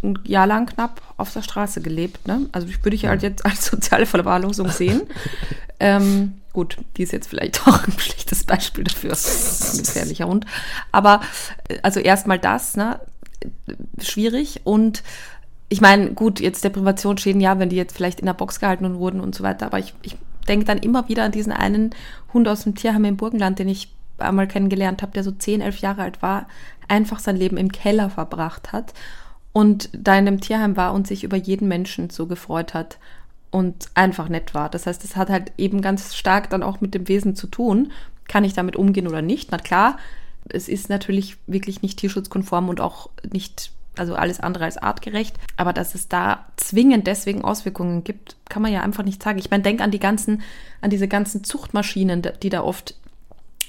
[0.03, 2.27] ein Jahr lang knapp auf der Straße gelebt.
[2.27, 2.49] Ne?
[2.53, 5.03] Also ich würde ich halt jetzt als soziale Verwahrlosung sehen.
[5.81, 9.13] ähm, gut, die ist jetzt vielleicht auch ein schlechtes Beispiel dafür.
[9.13, 10.47] Ein gefährlicher Hund.
[10.91, 11.21] Aber
[11.69, 13.01] äh, also erstmal das, ne?
[14.01, 14.61] schwierig.
[14.65, 15.03] Und
[15.69, 19.21] ich meine, gut, jetzt Deprivationsschäden, ja, wenn die jetzt vielleicht in der Box gehalten wurden
[19.21, 19.67] und so weiter.
[19.67, 20.17] Aber ich, ich
[20.49, 21.95] denke dann immer wieder an diesen einen
[22.33, 25.79] Hund aus dem Tierheim im Burgenland, den ich einmal kennengelernt habe, der so 10, 11
[25.79, 26.47] Jahre alt war,
[26.89, 28.93] einfach sein Leben im Keller verbracht hat
[29.53, 32.99] und da in dem Tierheim war und sich über jeden Menschen so gefreut hat
[33.53, 34.69] und einfach nett war.
[34.69, 37.93] Das heißt, das hat halt eben ganz stark dann auch mit dem Wesen zu tun.
[38.27, 39.53] Kann ich damit umgehen oder nicht?
[39.53, 39.99] Na klar,
[40.49, 45.37] es ist natürlich wirklich nicht tierschutzkonform und auch nicht, also alles andere als artgerecht.
[45.59, 49.39] Aber dass es da zwingend deswegen Auswirkungen gibt, kann man ja einfach nicht sagen.
[49.39, 50.41] Ich meine, denk an die ganzen,
[50.81, 52.95] an diese ganzen Zuchtmaschinen, die da oft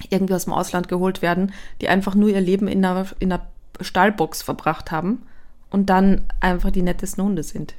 [0.10, 3.46] irgendwie aus dem Ausland geholt werden, die einfach nur ihr Leben in einer, in einer
[3.82, 5.24] Stallbox verbracht haben
[5.70, 7.74] und dann einfach die nettesten Hunde sind.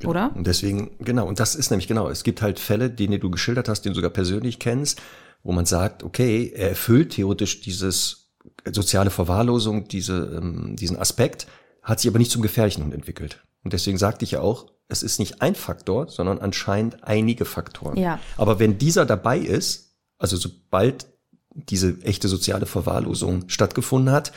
[0.00, 0.10] Genau.
[0.10, 0.32] Oder?
[0.34, 3.68] Und deswegen, genau, und das ist nämlich genau, es gibt halt Fälle, die du geschildert
[3.68, 5.00] hast, die du sogar persönlich kennst,
[5.42, 8.30] wo man sagt, okay, er erfüllt theoretisch dieses
[8.70, 11.46] soziale Verwahrlosung, diese, ähm, diesen Aspekt,
[11.82, 13.44] hat sich aber nicht zum gefährlichen Hund entwickelt.
[13.62, 17.96] Und deswegen sagte ich ja auch, es ist nicht ein Faktor, sondern anscheinend einige Faktoren.
[17.96, 18.20] Ja.
[18.36, 21.06] Aber wenn dieser dabei ist, also sobald
[21.54, 24.32] diese echte soziale Verwahrlosung stattgefunden hat,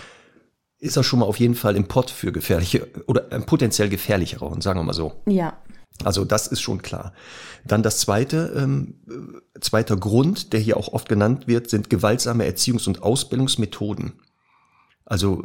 [0.80, 4.50] ist er schon mal auf jeden Fall im Pott für gefährliche oder ein potenziell gefährlicherer
[4.50, 5.22] Hund, sagen wir mal so.
[5.28, 5.58] Ja.
[6.06, 7.14] Also das ist schon klar.
[7.66, 9.02] Dann das zweite, ähm,
[9.60, 14.14] zweiter Grund, der hier auch oft genannt wird, sind gewaltsame Erziehungs- und Ausbildungsmethoden.
[15.04, 15.44] Also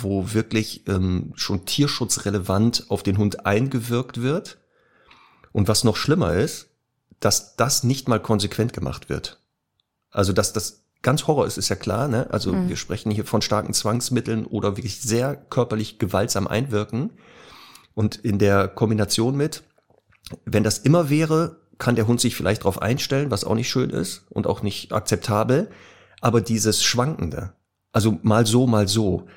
[0.00, 4.58] wo wirklich ähm, schon tierschutzrelevant auf den Hund eingewirkt wird.
[5.52, 6.68] Und was noch schlimmer ist,
[7.18, 9.40] dass das nicht mal konsequent gemacht wird.
[10.10, 12.08] Also dass das ganz Horror ist, ist ja klar.
[12.08, 12.26] Ne?
[12.30, 12.68] Also mhm.
[12.68, 17.12] wir sprechen hier von starken Zwangsmitteln oder wirklich sehr körperlich gewaltsam einwirken.
[17.94, 19.62] Und in der Kombination mit,
[20.44, 23.90] wenn das immer wäre, kann der Hund sich vielleicht darauf einstellen, was auch nicht schön
[23.90, 25.70] ist und auch nicht akzeptabel.
[26.20, 27.52] Aber dieses Schwankende,
[27.92, 29.28] also mal so, mal so,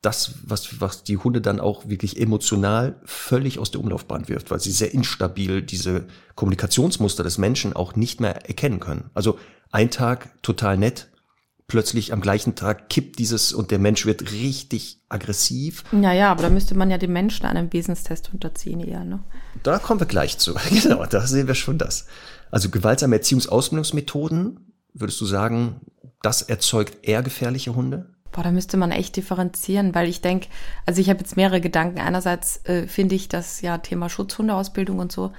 [0.00, 4.58] das, was, was die Hunde dann auch wirklich emotional völlig aus der Umlaufbahn wirft, weil
[4.58, 9.10] sie sehr instabil diese Kommunikationsmuster des Menschen auch nicht mehr erkennen können.
[9.12, 9.38] Also
[9.70, 11.09] ein Tag total nett,
[11.70, 15.84] plötzlich am gleichen Tag kippt dieses und der Mensch wird richtig aggressiv.
[15.92, 19.20] Ja, ja, aber da müsste man ja den Menschen einem Wesenstest unterziehen eher, ne?
[19.62, 20.54] Da kommen wir gleich zu.
[20.70, 22.06] Genau, da sehen wir schon das.
[22.50, 25.80] Also gewaltsame Erziehungsausbildungsmethoden, würdest du sagen,
[26.22, 28.10] das erzeugt eher gefährliche Hunde?
[28.32, 30.48] Boah, da müsste man echt differenzieren, weil ich denke,
[30.86, 32.00] also ich habe jetzt mehrere Gedanken.
[32.00, 35.32] Einerseits äh, finde ich das ja Thema Schutzhundeausbildung und so,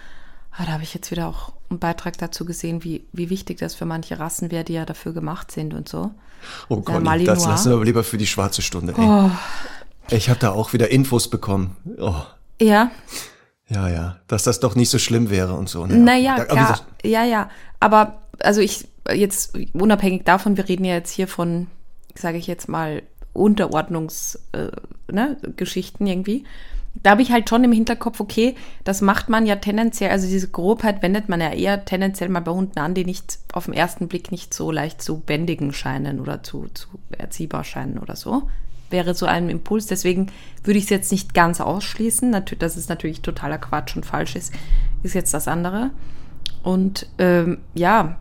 [0.52, 3.76] ah, da habe ich jetzt wieder auch einen Beitrag dazu gesehen, wie, wie wichtig das
[3.76, 6.12] für manche Rassen wäre, die ja dafür gemacht sind und so.
[6.70, 8.94] Oh Gott, das lassen wir aber lieber für die schwarze Stunde.
[8.98, 9.06] Ey.
[9.06, 9.30] Oh,
[10.10, 11.76] Ich habe da auch wieder Infos bekommen.
[12.00, 12.16] Oh,
[12.62, 12.92] ja,
[13.72, 15.86] ja, ja, dass das doch nicht so schlimm wäre und so.
[15.86, 15.96] Ne?
[15.96, 16.82] naja, Da- klar.
[17.04, 17.50] Ja, ja.
[17.80, 21.68] Aber also ich jetzt unabhängig davon, wir reden ja jetzt hier von,
[22.14, 23.02] sage ich jetzt mal,
[23.34, 26.44] Unterordnungsgeschichten äh, ne, irgendwie.
[26.96, 30.50] Da habe ich halt schon im Hinterkopf, okay, das macht man ja tendenziell, also diese
[30.50, 34.08] Grobheit wendet man ja eher tendenziell mal bei Hunden an, die nicht auf den ersten
[34.08, 38.50] Blick nicht so leicht zu bändigen scheinen oder zu, zu erziehbar scheinen oder so.
[38.90, 39.86] Wäre so ein Impuls.
[39.86, 40.28] Deswegen
[40.66, 42.30] würde ich es jetzt nicht ganz ausschließen.
[42.30, 44.54] Natürlich, dass es natürlich totaler Quatsch und falsch ist,
[45.02, 45.92] ist jetzt das andere.
[46.62, 48.18] Und ähm, ja,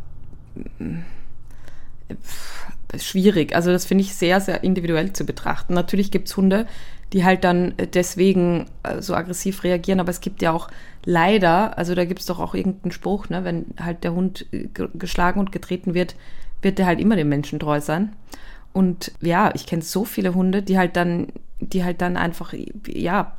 [2.92, 3.54] ist schwierig.
[3.54, 5.74] Also das finde ich sehr, sehr individuell zu betrachten.
[5.74, 6.66] Natürlich gibt es Hunde,
[7.12, 10.68] die halt dann deswegen äh, so aggressiv reagieren, aber es gibt ja auch
[11.04, 14.68] leider, also da gibt es doch auch irgendeinen Spruch, ne, wenn halt der Hund äh,
[14.68, 16.14] ge- geschlagen und getreten wird,
[16.62, 18.14] wird der halt immer dem Menschen treu sein.
[18.72, 22.54] Und ja, ich kenne so viele Hunde, die halt dann, die halt dann einfach,
[22.86, 23.36] ja,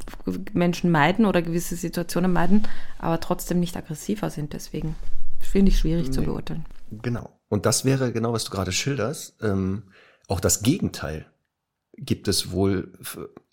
[0.52, 2.64] Menschen meiden oder gewisse Situationen meiden,
[3.00, 4.52] aber trotzdem nicht aggressiver sind.
[4.52, 4.96] Deswegen
[5.40, 6.66] finde ich schwierig zu beurteilen.
[7.02, 7.30] Genau.
[7.48, 9.42] Und das wäre genau, was du gerade schilderst.
[9.42, 9.84] Ähm,
[10.28, 11.26] auch das Gegenteil
[11.98, 12.94] gibt es wohl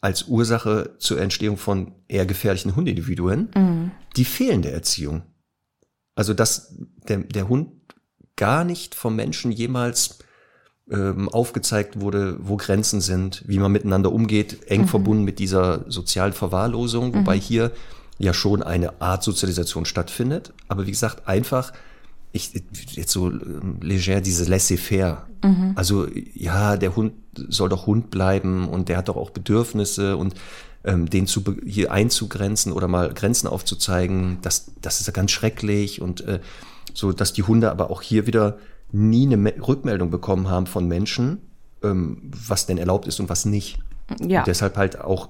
[0.01, 3.91] als Ursache zur Entstehung von eher gefährlichen Hundindividuen, Mhm.
[4.17, 5.23] die fehlende Erziehung.
[6.15, 6.75] Also dass
[7.09, 7.71] der, der Hund
[8.37, 10.19] gar nicht vom Menschen jemals
[10.91, 16.33] ähm, aufgezeigt wurde, wo Grenzen sind, wie man miteinander umgeht, eng verbunden mit dieser sozialen
[16.33, 17.73] Verwahrlosung, wobei hier
[18.19, 20.53] ja schon eine Art Sozialisation stattfindet.
[20.67, 21.73] Aber wie gesagt, einfach,
[22.39, 25.27] ich jetzt so ähm, leger diese laissez-faire.
[25.77, 30.35] Also ja, der Hund soll doch Hund bleiben und der hat doch auch Bedürfnisse und
[30.85, 36.01] ähm, den zu hier einzugrenzen oder mal Grenzen aufzuzeigen, das, das ist ja ganz schrecklich
[36.01, 36.41] und äh,
[36.95, 38.59] so, dass die Hunde aber auch hier wieder
[38.91, 41.39] nie eine Me Rückmeldung bekommen haben von Menschen,
[41.83, 43.79] ähm, was denn erlaubt ist und was nicht.
[44.21, 44.41] Ja.
[44.41, 45.29] Und deshalb halt auch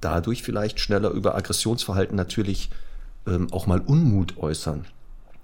[0.00, 2.70] dadurch vielleicht schneller über Aggressionsverhalten natürlich
[3.26, 4.84] ähm, auch mal Unmut äußern.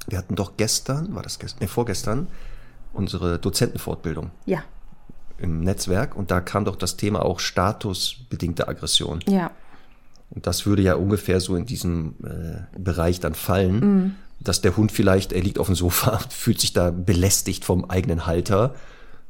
[0.06, 2.28] Wir hatten doch gestern, war das gestern, nee, vorgestern,
[2.92, 4.62] unsere Dozentenfortbildung Ja.
[5.38, 9.20] im Netzwerk und da kam doch das Thema auch statusbedingte Aggression.
[9.28, 9.50] Ja.
[10.30, 14.14] Und das würde ja ungefähr so in diesem äh, Bereich dann fallen, Mhm.
[14.40, 18.26] dass der Hund vielleicht, er liegt auf dem Sofa, fühlt sich da belästigt vom eigenen
[18.26, 18.74] Halter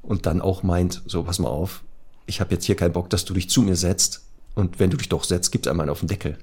[0.02, 1.82] und dann auch meint, so pass mal auf,
[2.26, 4.96] ich habe jetzt hier keinen Bock, dass du dich zu mir setzt und wenn du
[4.96, 6.38] dich doch setzt, gibt's einmal auf den Deckel.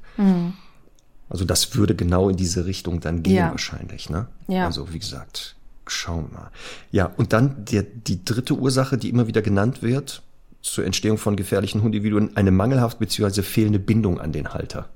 [1.31, 3.35] Also das würde genau in diese Richtung dann gehen.
[3.35, 3.51] Ja.
[3.51, 4.27] wahrscheinlich, ne?
[4.47, 4.65] Ja.
[4.65, 5.55] Also wie gesagt,
[5.87, 6.51] schauen wir mal.
[6.91, 10.23] Ja, und dann der, die dritte Ursache, die immer wieder genannt wird
[10.61, 13.43] zur Entstehung von gefährlichen Hundindividuen, eine mangelhaft bzw.
[13.43, 14.89] fehlende Bindung an den Halter.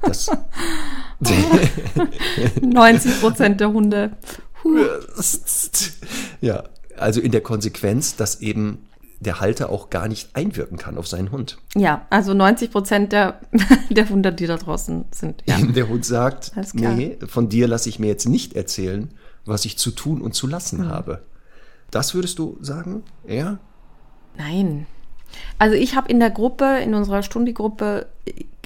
[0.00, 0.30] Das,
[2.62, 4.16] 90 Prozent der Hunde.
[4.64, 4.78] Huh.
[6.40, 6.64] ja,
[6.96, 8.87] also in der Konsequenz, dass eben
[9.20, 11.58] der Halter auch gar nicht einwirken kann auf seinen Hund.
[11.74, 13.40] Ja, also 90 Prozent der,
[13.90, 15.42] der Hunde, die da draußen sind.
[15.46, 15.58] Ja.
[15.78, 19.12] Der Hund sagt, nee, von dir lasse ich mir jetzt nicht erzählen,
[19.44, 20.88] was ich zu tun und zu lassen Hm.
[20.88, 21.22] habe.
[21.90, 23.02] Das würdest du sagen?
[23.26, 23.58] Ja?
[24.36, 24.86] Nein.
[25.58, 28.06] Also ich habe in der Gruppe, in unserer Stundi-Gruppe,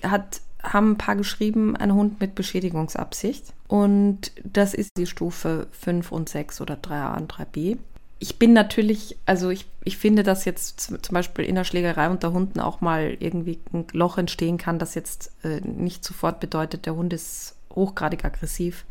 [0.02, 3.52] hat, haben ein paar geschrieben, ein Hund mit Beschädigungsabsicht.
[3.68, 7.78] Und das ist die Stufe 5 und 6 oder 3a und 3b.
[8.24, 12.32] Ich bin natürlich, also ich, ich finde, dass jetzt zum Beispiel in der Schlägerei unter
[12.32, 16.94] Hunden auch mal irgendwie ein Loch entstehen kann, das jetzt äh, nicht sofort bedeutet, der
[16.94, 18.84] Hund ist hochgradig aggressiv.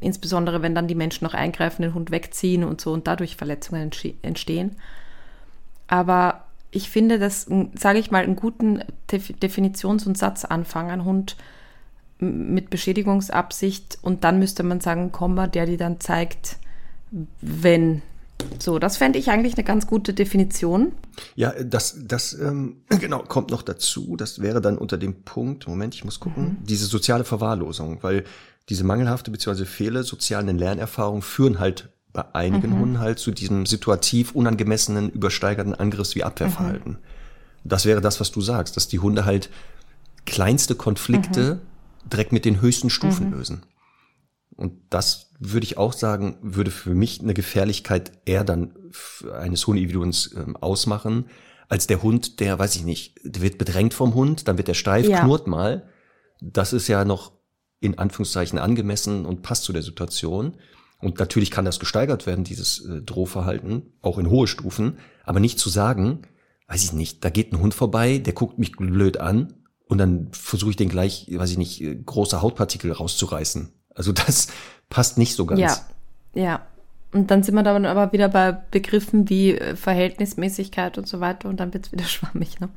[0.00, 3.90] Insbesondere wenn dann die Menschen noch eingreifen, den Hund wegziehen und so und dadurch Verletzungen
[4.22, 4.76] entstehen.
[5.88, 11.36] Aber ich finde, dass, sage ich mal, einen guten Def- Definitions- und Satzanfang, ein Hund
[12.20, 16.56] mit Beschädigungsabsicht und dann müsste man sagen, Komma, der die dann zeigt,
[17.40, 18.02] wenn.
[18.58, 20.92] So, das fände ich eigentlich eine ganz gute Definition.
[21.34, 24.16] Ja, das, das ähm, genau kommt noch dazu.
[24.16, 28.24] Das wäre dann unter dem Punkt, Moment, ich muss gucken, diese soziale Verwahrlosung, weil
[28.68, 29.64] diese mangelhafte bzw.
[29.64, 36.14] fehle sozialen Lernerfahrung führen halt bei einigen Hunden halt zu diesem situativ unangemessenen, übersteigerten Angriffs-
[36.14, 36.98] wie Abwehrverhalten.
[37.64, 39.50] Das wäre das, was du sagst, dass die Hunde halt
[40.24, 41.60] kleinste Konflikte
[42.10, 43.62] direkt mit den höchsten Stufen lösen.
[44.56, 48.74] Und das würde ich auch sagen, würde für mich eine Gefährlichkeit eher dann
[49.32, 51.26] eines Hundeindividuums ähm, ausmachen,
[51.68, 55.08] als der Hund, der, weiß ich nicht, wird bedrängt vom Hund, dann wird er steif,
[55.08, 55.20] Ja.
[55.20, 55.88] knurrt mal.
[56.40, 57.32] Das ist ja noch
[57.80, 60.56] in Anführungszeichen angemessen und passt zu der Situation.
[61.00, 65.58] Und natürlich kann das gesteigert werden, dieses äh, Drohverhalten, auch in hohe Stufen, aber nicht
[65.58, 66.22] zu sagen,
[66.68, 69.54] weiß ich nicht, da geht ein Hund vorbei, der guckt mich blöd an
[69.86, 73.68] und dann versuche ich den gleich, weiß ich nicht, äh, große Hautpartikel rauszureißen.
[73.94, 74.48] Also das
[74.90, 75.60] passt nicht so ganz.
[75.60, 75.80] Ja,
[76.34, 76.66] ja.
[77.12, 81.48] Und dann sind wir dann aber wieder bei Begriffen wie äh, Verhältnismäßigkeit und so weiter
[81.48, 82.60] und dann wird es wieder schwammig.
[82.60, 82.68] Ne?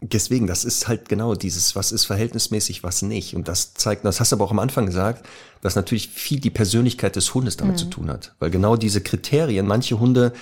[0.00, 3.34] Deswegen, das ist halt genau dieses, was ist verhältnismäßig, was nicht.
[3.34, 5.26] Und das zeigt, das hast du aber auch am Anfang gesagt,
[5.60, 7.78] dass natürlich viel die Persönlichkeit des Hundes damit mhm.
[7.78, 8.34] zu tun hat.
[8.38, 10.32] Weil genau diese Kriterien, manche Hunde,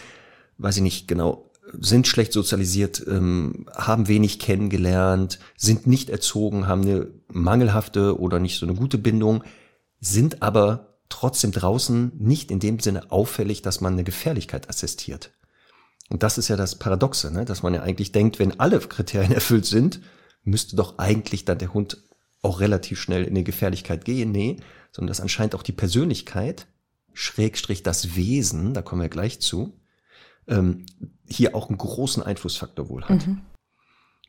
[0.58, 6.82] weiß ich nicht genau, sind schlecht sozialisiert, ähm, haben wenig kennengelernt, sind nicht erzogen, haben
[6.82, 9.44] eine mangelhafte oder nicht so eine gute Bindung,
[10.00, 15.30] sind aber trotzdem draußen nicht in dem Sinne auffällig, dass man eine Gefährlichkeit assistiert.
[16.08, 17.44] Und das ist ja das Paradoxe, ne?
[17.44, 20.00] dass man ja eigentlich denkt, wenn alle Kriterien erfüllt sind,
[20.44, 22.02] müsste doch eigentlich dann der Hund
[22.42, 24.32] auch relativ schnell in die Gefährlichkeit gehen.
[24.32, 24.56] Nee,
[24.90, 26.66] sondern dass anscheinend auch die Persönlichkeit,
[27.14, 29.72] Schrägstrich das Wesen, da kommen wir gleich zu,
[30.48, 30.86] ähm,
[31.28, 33.26] hier auch einen großen Einflussfaktor wohl hat.
[33.26, 33.42] Mhm.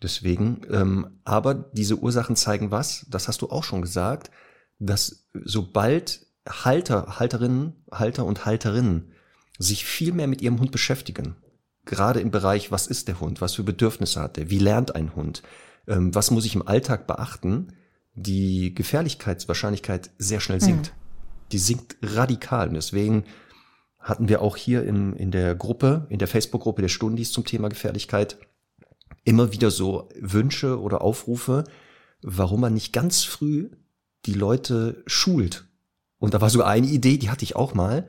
[0.01, 4.31] Deswegen, ähm, aber diese Ursachen zeigen was, das hast du auch schon gesagt,
[4.79, 9.13] dass sobald Halter, Halterinnen, Halter und Halterinnen
[9.57, 11.37] sich viel mehr mit ihrem Hund beschäftigen,
[11.85, 15.15] gerade im Bereich, was ist der Hund, was für Bedürfnisse hat er, wie lernt ein
[15.15, 15.41] Hund,
[15.87, 17.73] ähm, was muss ich im Alltag beachten,
[18.13, 20.65] die Gefährlichkeitswahrscheinlichkeit sehr schnell hm.
[20.65, 20.87] sinkt.
[20.87, 21.03] Mhm.
[21.51, 22.69] Die sinkt radikal.
[22.69, 23.25] Und deswegen
[24.03, 27.69] hatten wir auch hier in, in der Gruppe, in der Facebook-Gruppe der Stundis zum Thema
[27.69, 28.37] Gefährlichkeit
[29.23, 31.63] immer wieder so Wünsche oder Aufrufe,
[32.21, 33.69] warum man nicht ganz früh
[34.25, 35.65] die Leute schult.
[36.19, 38.07] Und da war so eine Idee, die hatte ich auch mal,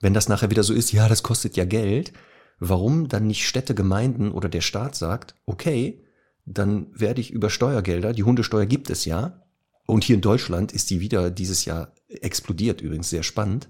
[0.00, 2.12] wenn das nachher wieder so ist, ja, das kostet ja Geld,
[2.58, 6.04] warum dann nicht Städte, Gemeinden oder der Staat sagt, okay,
[6.44, 9.42] dann werde ich über Steuergelder, die Hundesteuer gibt es ja,
[9.86, 13.68] und hier in Deutschland ist die wieder dieses Jahr explodiert, übrigens sehr spannend,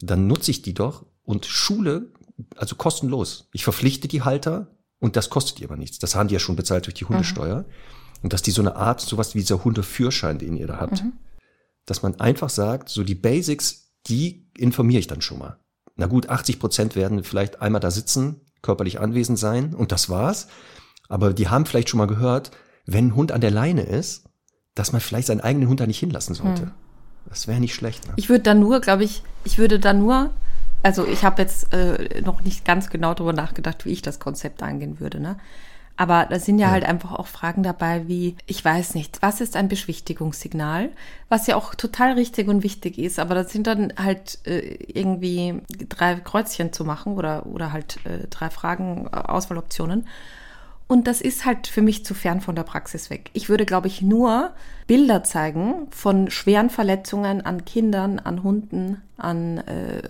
[0.00, 2.12] dann nutze ich die doch und schule,
[2.56, 3.48] also kostenlos.
[3.52, 5.98] Ich verpflichte die Halter und das kostet die aber nichts.
[5.98, 7.60] Das haben die ja schon bezahlt durch die Hundesteuer.
[7.60, 7.64] Mhm.
[8.22, 11.12] Und dass die so eine Art, sowas wie dieser Hundeführschein, den ihr da habt, mhm.
[11.84, 15.58] dass man einfach sagt, so die Basics, die informiere ich dann schon mal
[15.96, 20.48] na gut, 80 Prozent werden vielleicht einmal da sitzen, körperlich anwesend sein und das war's.
[21.08, 22.50] Aber die haben vielleicht schon mal gehört,
[22.86, 24.24] wenn ein Hund an der Leine ist,
[24.74, 26.62] dass man vielleicht seinen eigenen Hund da nicht hinlassen sollte.
[26.62, 26.72] Hm.
[27.28, 28.06] Das wäre nicht schlecht.
[28.06, 28.12] Ne?
[28.16, 30.30] Ich würde da nur, glaube ich, ich würde da nur,
[30.82, 34.62] also ich habe jetzt äh, noch nicht ganz genau darüber nachgedacht, wie ich das Konzept
[34.62, 35.20] angehen würde.
[35.20, 35.36] Ne?
[35.96, 39.40] Aber da sind ja, ja, halt einfach auch Fragen dabei wie, ich weiß nicht, was
[39.40, 40.90] ist ein Beschwichtigungssignal?
[41.28, 45.62] Was ja auch total richtig und wichtig ist, aber das sind dann halt äh, irgendwie
[45.88, 50.08] drei Kreuzchen zu machen oder, oder halt äh, drei Fragen, äh, Auswahloptionen.
[50.86, 53.30] Und das ist halt für mich zu fern von der Praxis weg.
[53.32, 54.52] Ich würde, glaube ich, nur
[54.86, 60.02] Bilder zeigen von schweren Verletzungen an Kindern, an Hunden, an äh,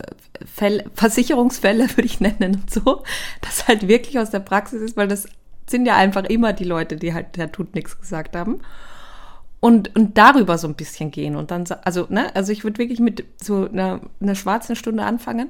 [0.45, 3.05] Fäll Versicherungsfälle, würde ich nennen und so,
[3.41, 5.27] das halt wirklich aus der Praxis ist, weil das
[5.67, 8.61] sind ja einfach immer die Leute, die halt, der tut nichts gesagt haben.
[9.61, 11.37] Und, und darüber so ein bisschen gehen.
[11.37, 15.49] Und dann, also, ne, also ich würde wirklich mit so einer, einer schwarzen Stunde anfangen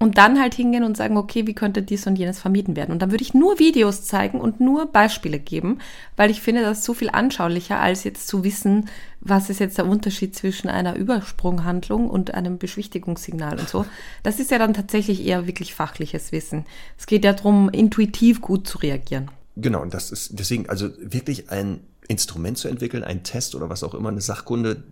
[0.00, 2.90] und dann halt hingehen und sagen, okay, wie könnte dies und jenes vermieden werden?
[2.90, 5.78] Und dann würde ich nur Videos zeigen und nur Beispiele geben,
[6.16, 8.88] weil ich finde das so viel anschaulicher, als jetzt zu wissen,
[9.20, 13.86] was ist jetzt der Unterschied zwischen einer Übersprunghandlung und einem Beschwichtigungssignal und so.
[14.22, 16.66] Das ist ja dann tatsächlich eher wirklich fachliches Wissen.
[16.98, 19.30] Es geht ja darum, intuitiv gut zu reagieren.
[19.56, 23.84] Genau, und das ist deswegen, also wirklich ein Instrument zu entwickeln, ein Test oder was
[23.84, 24.82] auch immer, eine Sachkunde,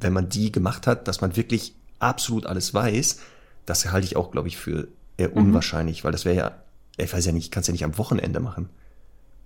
[0.00, 3.20] wenn man die gemacht hat, dass man wirklich absolut alles weiß,
[3.66, 5.36] das halte ich auch, glaube ich, für eher mhm.
[5.36, 6.52] unwahrscheinlich, weil das wäre ja,
[6.96, 8.68] ich weiß ja nicht, kannst ja nicht am Wochenende machen.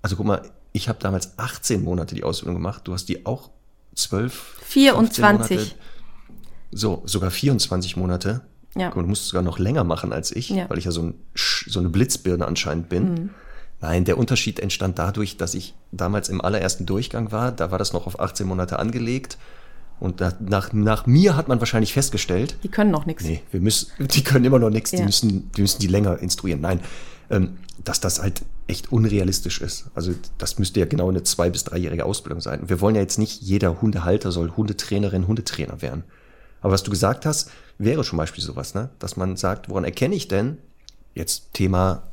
[0.02, 3.50] Also guck mal, ich habe damals 18 Monate die Ausbildung gemacht, du hast die auch
[3.96, 5.56] 12, 24.
[5.56, 5.74] Monate,
[6.70, 8.42] so, sogar 24 Monate.
[8.76, 8.90] Ja.
[8.90, 10.70] du musst sogar noch länger machen als ich, ja.
[10.70, 13.14] weil ich ja so, ein, so eine Blitzbirne anscheinend bin.
[13.14, 13.30] Mhm.
[13.80, 17.50] Nein, der Unterschied entstand dadurch, dass ich damals im allerersten Durchgang war.
[17.50, 19.38] Da war das noch auf 18 Monate angelegt.
[20.00, 22.56] Und nach, nach mir hat man wahrscheinlich festgestellt.
[22.62, 23.22] Die können noch nichts.
[23.24, 24.90] Nee, wir müssen, die können immer noch nichts.
[24.92, 24.98] Ja.
[24.98, 26.60] Die müssen, die müssen die länger instruieren.
[26.62, 26.80] Nein,
[27.28, 29.86] ähm, dass das halt echt unrealistisch ist.
[29.94, 32.60] Also das müsste ja genau eine zwei- bis dreijährige Ausbildung sein.
[32.60, 36.04] Und wir wollen ja jetzt nicht jeder Hundehalter soll Hundetrainerin, Hundetrainer werden.
[36.62, 38.90] Aber was du gesagt hast, wäre zum Beispiel sowas, ne?
[38.98, 40.58] Dass man sagt, woran erkenne ich denn
[41.14, 42.04] jetzt Thema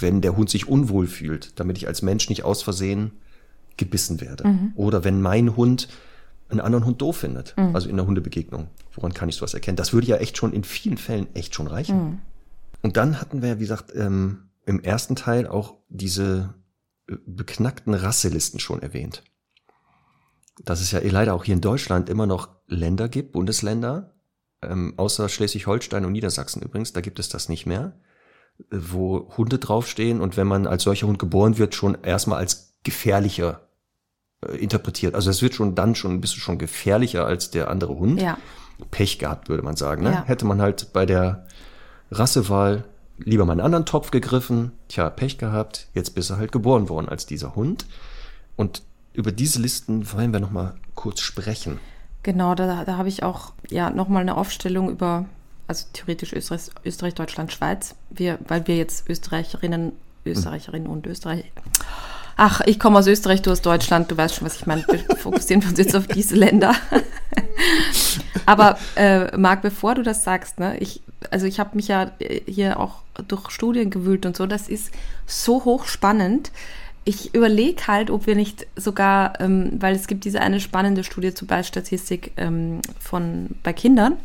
[0.00, 3.12] wenn der Hund sich unwohl fühlt, damit ich als Mensch nicht aus Versehen
[3.78, 4.46] gebissen werde.
[4.46, 4.72] Mhm.
[4.74, 5.88] Oder wenn mein Hund
[6.50, 7.74] einen anderen Hund doof findet, mhm.
[7.74, 8.68] also in der Hundebegegnung.
[8.94, 9.76] Woran kann ich sowas erkennen?
[9.76, 11.96] Das würde ja echt schon in vielen Fällen echt schon reichen.
[11.96, 12.18] Mhm.
[12.82, 16.54] Und dann hatten wir, wie gesagt, ähm, im ersten Teil auch diese
[17.08, 19.22] äh, beknackten Rasselisten schon erwähnt.
[20.64, 24.14] Dass es ja leider auch hier in Deutschland immer noch Länder gibt, Bundesländer,
[24.62, 27.98] ähm, außer Schleswig-Holstein und Niedersachsen übrigens, da gibt es das nicht mehr,
[28.70, 33.69] wo Hunde draufstehen und wenn man als solcher Hund geboren wird, schon erstmal als gefährlicher
[34.46, 35.14] äh, interpretiert.
[35.14, 38.20] Also es wird schon dann schon ein bisschen schon gefährlicher als der andere Hund.
[38.20, 38.38] Ja.
[38.90, 40.02] Pech gehabt, würde man sagen.
[40.02, 40.12] Ne?
[40.12, 40.24] Ja.
[40.24, 41.46] Hätte man halt bei der
[42.10, 42.84] Rassewahl
[43.18, 47.08] lieber mal einen anderen Topf gegriffen, tja, Pech gehabt, jetzt bist du halt geboren worden
[47.08, 47.86] als dieser Hund.
[48.56, 48.82] Und
[49.12, 51.78] über diese Listen wollen wir noch mal kurz sprechen.
[52.22, 55.26] Genau, da, da habe ich auch ja nochmal eine Aufstellung über,
[55.66, 57.94] also theoretisch Österreich, Österreich, Deutschland, Schweiz.
[58.10, 59.92] Wir, weil wir jetzt Österreicherinnen,
[60.24, 61.44] Österreicherinnen und Österreich.
[62.42, 64.82] Ach, ich komme aus Österreich, du aus Deutschland, du weißt schon, was ich meine.
[64.88, 66.74] Wir fokussieren uns jetzt auf diese Länder.
[68.46, 72.40] Aber äh, Marc, bevor du das sagst, ne, ich, also ich habe mich ja äh,
[72.50, 74.90] hier auch durch Studien gewühlt und so, das ist
[75.26, 76.50] so hochspannend.
[77.04, 81.34] Ich überlege halt, ob wir nicht sogar, ähm, weil es gibt diese eine spannende Studie
[81.34, 84.16] zur Beistatistik ähm, von bei Kindern,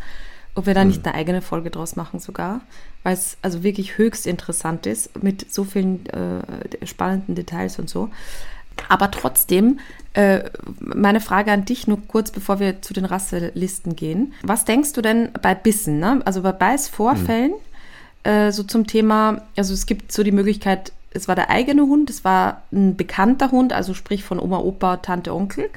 [0.53, 2.61] ob wir da nicht eine eigene Folge draus machen sogar,
[3.05, 8.09] weil es also wirklich höchst interessant ist mit so vielen äh, spannenden Details und so.
[8.89, 9.79] Aber trotzdem,
[10.13, 10.49] äh,
[10.79, 14.33] meine Frage an dich nur kurz, bevor wir zu den Rasselisten gehen.
[14.41, 16.19] Was denkst du denn bei Bissen, ne?
[16.25, 17.53] also bei Beißvorfällen,
[18.23, 22.09] äh, so zum Thema, also es gibt so die Möglichkeit, es war der eigene Hund,
[22.09, 25.69] es war ein bekannter Hund, also sprich von Oma, Opa, Tante, Onkel,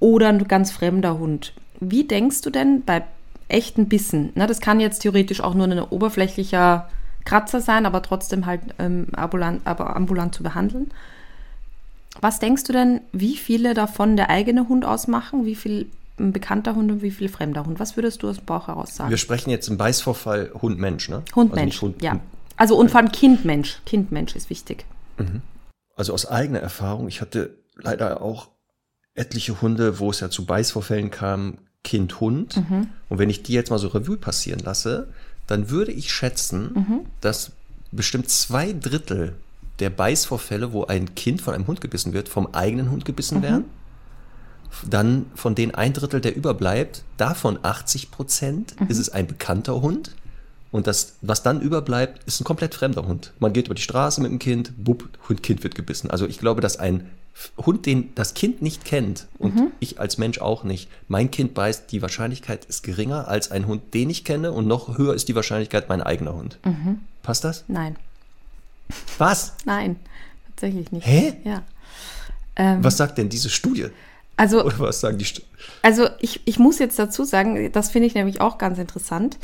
[0.00, 1.52] oder ein ganz fremder Hund.
[1.78, 3.04] Wie denkst du denn bei
[3.50, 4.30] echten Bissen?
[4.34, 6.88] Ne, das kann jetzt theoretisch auch nur ein oberflächlicher
[7.24, 10.90] Kratzer sein, aber trotzdem halt ähm, ambulant, aber ambulant zu behandeln.
[12.20, 15.44] Was denkst du denn, wie viele davon der eigene Hund ausmachen?
[15.44, 17.80] Wie viel ein bekannter Hund und wie viel fremder Hund?
[17.80, 19.10] Was würdest du aus dem Bauch heraus sagen?
[19.10, 21.22] Wir sprechen jetzt im Beißvorfall Hund-Mensch, ne?
[21.34, 22.20] Hund-Mensch, also Hund, ja.
[22.56, 23.80] Also und vor allem Kind-Mensch.
[23.86, 24.84] Kind-Mensch ist wichtig.
[25.96, 28.48] Also aus eigener Erfahrung, ich hatte leider auch
[29.14, 32.56] etliche Hunde, wo es ja zu Beißvorfällen kam, Kind, Hund.
[33.08, 35.08] Und wenn ich die jetzt mal so Revue passieren lasse,
[35.46, 37.52] dann würde ich schätzen, dass
[37.92, 39.34] bestimmt zwei Drittel
[39.80, 43.64] der Beißvorfälle, wo ein Kind von einem Hund gebissen wird, vom eigenen Hund gebissen werden.
[44.88, 50.14] Dann von den ein Drittel, der überbleibt, davon 80 Prozent ist es ein bekannter Hund.
[50.70, 53.32] Und das, was dann überbleibt, ist ein komplett fremder Hund.
[53.40, 56.10] Man geht über die Straße mit dem Kind, bupp, Hund, Kind wird gebissen.
[56.10, 57.10] Also ich glaube, dass ein
[57.58, 61.90] Hund, den das Kind nicht kennt und ich als Mensch auch nicht, mein Kind beißt,
[61.90, 65.34] die Wahrscheinlichkeit ist geringer als ein Hund, den ich kenne und noch höher ist die
[65.34, 66.58] Wahrscheinlichkeit mein eigener Hund.
[67.22, 67.64] Passt das?
[67.68, 67.96] Nein,
[69.18, 69.54] Was?
[69.64, 69.96] nein,
[70.50, 71.06] tatsächlich nicht.
[71.06, 71.34] Hä?
[71.44, 71.62] Ja.
[72.56, 73.86] Ähm, Was sagt denn diese Studie?
[74.36, 75.42] also Oder was sagen die Stu
[75.82, 79.38] Also ich, ich muss jetzt dazu sagen, das finde ich nämlich auch ganz interessant.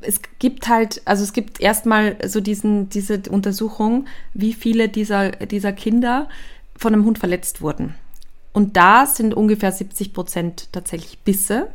[0.00, 5.72] Es gibt halt, also es gibt erstmal so diesen, diese Untersuchung, wie viele dieser, dieser
[5.72, 6.28] Kinder
[6.76, 7.94] von einem Hund verletzt wurden.
[8.52, 11.68] Und da sind ungefähr 70 Prozent tatsächlich Bisse,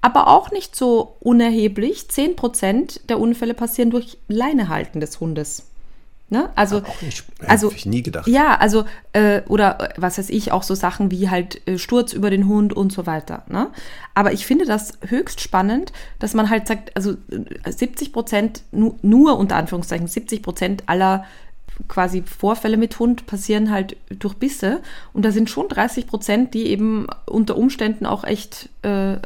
[0.00, 2.08] aber auch nicht so unerheblich.
[2.08, 5.66] 10 Prozent der Unfälle passieren durch Leinehalten des Hundes.
[6.30, 6.48] Ne?
[6.56, 8.26] Also, nicht, also ich nie gedacht.
[8.26, 12.14] ja, also, äh, oder äh, was weiß ich, auch so Sachen wie halt äh, Sturz
[12.14, 13.44] über den Hund und so weiter.
[13.48, 13.68] Ne?
[14.14, 18.98] Aber ich finde das höchst spannend, dass man halt sagt, also äh, 70 Prozent, nu,
[19.02, 21.24] nur unter Anführungszeichen, 70 Prozent aller
[21.88, 24.80] quasi Vorfälle mit Hund passieren halt durch Bisse.
[25.12, 29.18] Und da sind schon 30 Prozent, die eben unter Umständen auch echt äh, äh,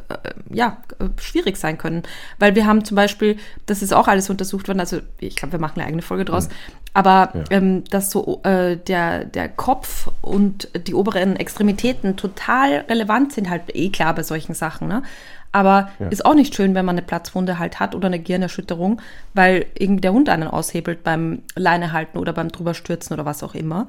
[0.51, 2.03] ja, äh, schwierig sein können.
[2.39, 3.37] Weil wir haben zum Beispiel,
[3.67, 6.49] das ist auch alles untersucht worden, also ich glaube, wir machen eine eigene Folge draus,
[6.95, 7.45] aber Ja.
[7.51, 13.63] ähm, dass so äh, der, der Kopf und die oberen Extremitäten total relevant sind, halt
[13.75, 15.03] eh klar bei solchen Sachen, ne?
[15.51, 16.09] Aber Ja.
[16.09, 19.01] ist auch nicht schön, wenn man eine Platzwunde halt hat oder eine Gehirnerschütterung,
[19.35, 23.87] weil irgendwie der Hund einen aushebelt beim Leinehalten oder beim drüberstürzen oder was auch immer.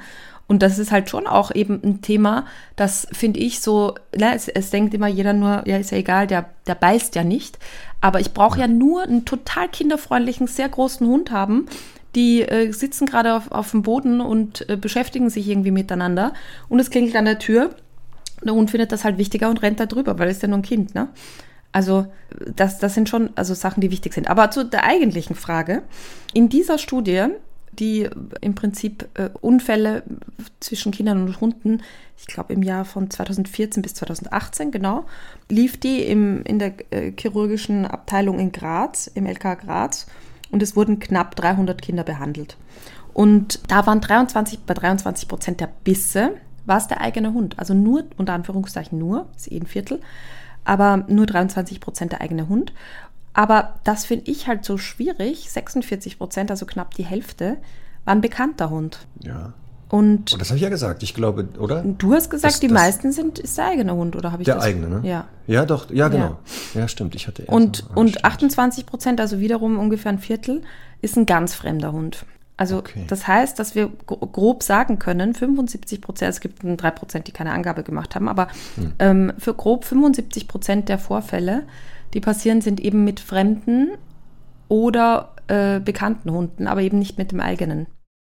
[0.48, 2.46] Und das ist halt schon auch eben ein Thema,
[2.76, 6.26] das finde ich so, ne, es, es denkt immer jeder nur, ja, ist ja egal,
[6.26, 7.60] der, der beißt ja nicht.
[8.02, 11.68] Aber ich brauche ja nur einen total kinderfreundlichen, sehr großen Hund haben,
[12.16, 16.34] die äh, sitzen gerade auf, auf dem Boden und äh, beschäftigen sich irgendwie miteinander
[16.68, 17.70] und es klingelt an der Tür.
[18.44, 20.60] Der Hund findet das halt wichtiger und rennt da drüber, weil es ist ja nur
[20.60, 21.10] ein Kind, ne?
[21.72, 22.08] Also
[22.56, 24.30] das, das sind schon also Sachen, die wichtig sind.
[24.30, 25.84] Aber zu der eigentlichen Frage.
[26.34, 27.28] In dieser Studie,
[27.72, 28.10] die
[28.42, 30.04] im Prinzip äh, Unfälle
[30.60, 31.82] zwischen Kindern und Hunden,
[32.18, 35.06] ich glaube im Jahr von 2014 bis 2018 genau,
[35.50, 40.08] lief die im, in der äh, chirurgischen Abteilung in Graz, im LK Graz.
[40.52, 42.58] Und es wurden knapp 300 Kinder behandelt.
[43.14, 46.32] Und da waren 23, bei 23 Prozent der Bisse
[46.66, 47.58] war es der eigene Hund.
[47.58, 50.02] Also nur, unter Anführungszeichen nur, ist eh ein Viertel,
[50.66, 52.74] aber nur 23 Prozent der eigene Hund.
[53.34, 55.50] Aber das finde ich halt so schwierig.
[55.50, 57.58] 46 Prozent, also knapp die Hälfte,
[58.06, 59.00] war ein bekannter Hund.
[59.22, 59.54] Ja.
[59.88, 61.84] Und Und das habe ich ja gesagt, ich glaube, oder?
[61.84, 64.46] du hast gesagt, Das- die das- meisten sind ist der eigene Hund, oder habe ich
[64.46, 64.64] Der das?
[64.64, 65.02] eigene, ne?
[65.08, 65.26] Ja.
[65.48, 66.38] Ja, doch, ja, genau.
[66.76, 68.26] Ja, stimmt, ich hatte Und, ah, und stimmt.
[68.26, 70.62] 28 Prozent, also wiederum ungefähr ein Viertel,
[71.02, 72.26] ist ein ganz fremder Hund.
[72.60, 73.06] Also Okay.
[73.08, 77.32] das heißt, dass wir gro- grob sagen können, 75 Prozent, es gibt 3 Prozent, die
[77.32, 78.94] keine Angabe gemacht haben, aber Hm.
[79.00, 81.64] ähm, für grob 75 Prozent der Vorfälle,
[82.14, 83.92] die passieren, sind eben mit fremden
[84.68, 87.88] oder äh, bekannten Hunden, aber eben nicht mit dem eigenen.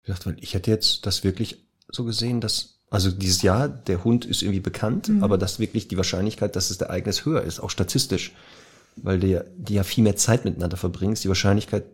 [0.04, 4.26] Ich dachte, ich hätte jetzt das wirklich so gesehen, dass, also dieses Jahr, der Hund
[4.26, 5.24] ist irgendwie bekannt, Mhm.
[5.24, 8.34] aber dass wirklich die Wahrscheinlichkeit, dass es der eigene ist, höher ist, auch statistisch.
[8.98, 11.86] Weil die, die ja viel mehr Zeit miteinander verbringen, ist die Wahrscheinlichkeit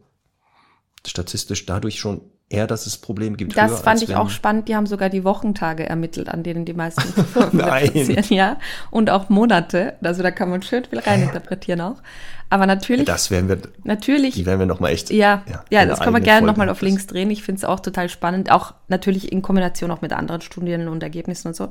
[1.10, 3.58] statistisch dadurch schon eher, dass es Probleme gibt.
[3.58, 4.70] Das fand ich auch spannend.
[4.70, 8.24] Die haben sogar die Wochentage ermittelt, an denen die meisten passieren.
[8.30, 8.58] Ja,
[8.90, 9.96] und auch Monate.
[10.02, 12.02] Also da kann man schön viel reininterpretieren auch.
[12.50, 15.10] Aber natürlich, Das werden wir, natürlich die werden wir noch mal echt.
[15.10, 17.30] Ja, Ja, ja, das man eigene gerne nochmal auf links drehen.
[17.30, 21.04] Ich finde es auch total spannend, auch natürlich in Kombination auch mit anderen Studien und
[21.04, 21.70] Ergebnissen und so.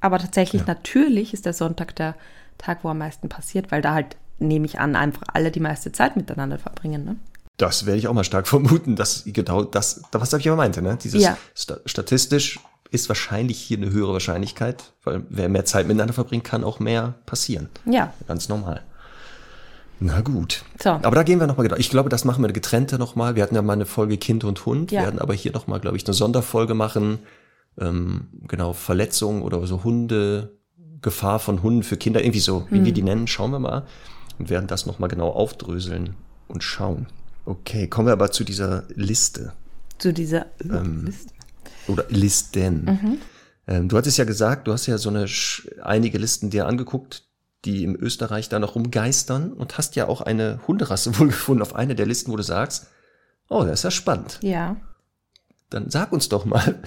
[0.00, 2.16] Aber tatsächlich, natürlich ist der Sonntag der
[2.58, 5.92] Tag, wo am meisten passiert, weil da halt, nehme ich an, einfach alle die meiste
[5.92, 7.04] Zeit miteinander verbringen.
[7.04, 7.16] Ne?
[7.56, 10.98] Das werde ich auch mal stark vermuten, dass genau das, was ich aber meinte, ne?
[11.02, 11.36] Dieses Ja.
[11.54, 16.62] sta statistisch ist wahrscheinlich hier eine höhere Wahrscheinlichkeit, weil wer mehr Zeit miteinander verbringt, kann
[16.62, 17.68] auch mehr passieren.
[17.84, 18.82] Ja, Ganz normal.
[19.98, 20.62] Na gut.
[20.82, 20.90] So.
[20.90, 21.78] Aber da gehen wir nochmal genau.
[21.78, 23.34] Ich glaube, das machen wir getrennte nochmal.
[23.34, 24.92] Wir hatten ja mal eine Folge Kind und Hund.
[24.92, 25.00] Ja.
[25.00, 27.20] Wir werden aber hier nochmal, glaube ich, eine Sonderfolge machen.
[27.78, 30.52] Ähm, genau, Verletzungen oder so Hunde,
[31.00, 33.86] Gefahr von Hunden für Kinder, irgendwie so, wie wir die nennen, schauen wir mal.
[34.38, 36.14] Und werden das nochmal genau aufdröseln
[36.48, 37.06] und schauen.
[37.46, 39.52] Okay, kommen wir aber zu dieser Liste.
[39.98, 41.32] zu dieser Ähm, Liste.
[41.88, 43.18] Oder Listen.
[43.68, 45.26] Ähm, du hattest ja gesagt, du hast ja so eine
[45.82, 47.24] einige Listen dir angeguckt,
[47.64, 51.74] die im Österreich da noch rumgeistern und hast ja auch eine Hunderasse wohl gefunden auf
[51.74, 52.88] eine der Listen, wo du sagst,
[53.48, 54.38] oh, das ist ja spannend.
[54.42, 54.76] Ja,
[55.70, 56.82] Dann sag uns doch mal,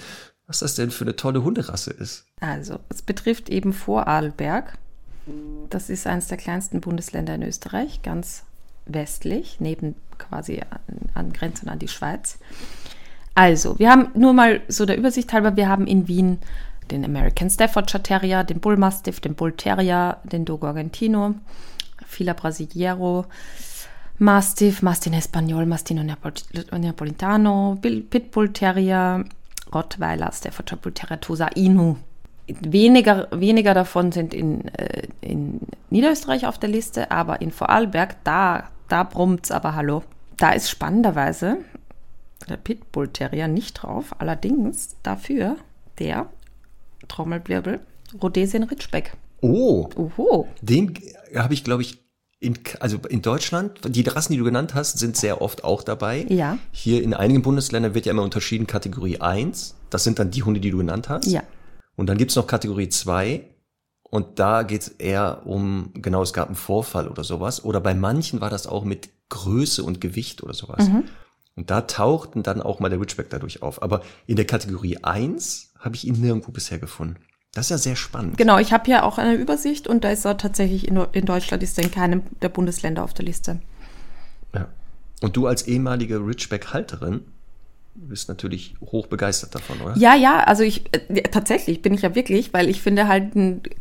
[0.46, 2.26] was das denn für eine tolle Hunderasse ist.
[2.40, 4.76] also es betrifft eben Vorarlberg.
[5.70, 8.42] Das ist eines der kleinsten Bundesländer in Österreich, ganz
[8.86, 10.78] westlich, neben quasi an,
[11.14, 12.38] angrenzend an die Schweiz.
[13.34, 16.38] Also, wir haben nur mal so der Übersicht halber, wir haben in Wien
[16.90, 21.34] den American Staffordshire Terrier, den Bull Mastiff, den Bull Terrier, den Dogo Argentino,
[22.06, 23.26] Fila Brasileiro,
[24.18, 29.24] Mastiff, Mastin Espagnol, Mastino Neapol- Neapolitano, Pitbull Terrier,
[29.72, 31.96] Rottweiler, Staffordshire Bull Terrier, Tosa Inu.
[32.46, 38.68] Weniger, weniger davon sind in, äh, in Niederösterreich auf der Liste, aber in Vorarlberg, da,
[38.90, 40.02] da brummt's aber hallo.
[40.36, 41.58] Da ist spannenderweise
[42.48, 45.56] der Pitbull Terrier nicht drauf, allerdings dafür
[45.98, 46.28] der
[47.08, 47.80] Trommelwirbel
[48.20, 49.16] Rhodesian Ridgeback.
[49.42, 50.48] Oh, Oho.
[50.60, 50.98] den
[51.34, 51.98] habe ich, glaube ich,
[52.40, 56.24] in, also in Deutschland, die Rassen, die du genannt hast, sind sehr oft auch dabei.
[56.28, 56.58] Ja.
[56.72, 59.76] Hier in einigen Bundesländern wird ja immer unterschieden Kategorie 1.
[59.90, 61.26] Das sind dann die Hunde, die du genannt hast.
[61.26, 61.42] Ja.
[61.96, 63.44] Und dann gibt's noch Kategorie 2
[64.10, 67.64] und da geht's eher um, genau, es gab einen Vorfall oder sowas.
[67.64, 70.88] Oder bei manchen war das auch mit Größe und Gewicht oder sowas.
[71.54, 73.82] Und da tauchten dann auch mal der Ridgeback dadurch auf.
[73.82, 77.16] Aber in der Kategorie 1 habe ich ihn nirgendwo bisher gefunden.
[77.52, 78.36] Das ist ja sehr spannend.
[78.36, 81.62] Genau, ich habe hier auch eine Übersicht und da ist er tatsächlich in, in Deutschland
[81.62, 83.60] ist er in keinem der Bundesländer auf der Liste.
[84.54, 84.68] Ja.
[85.20, 87.26] Und du als ehemalige Ridgeback-Halterin
[87.94, 89.96] bist natürlich hoch begeistert davon, oder?
[89.96, 93.32] Ja, ja, also ich äh, tatsächlich bin ich ja wirklich, weil ich finde halt,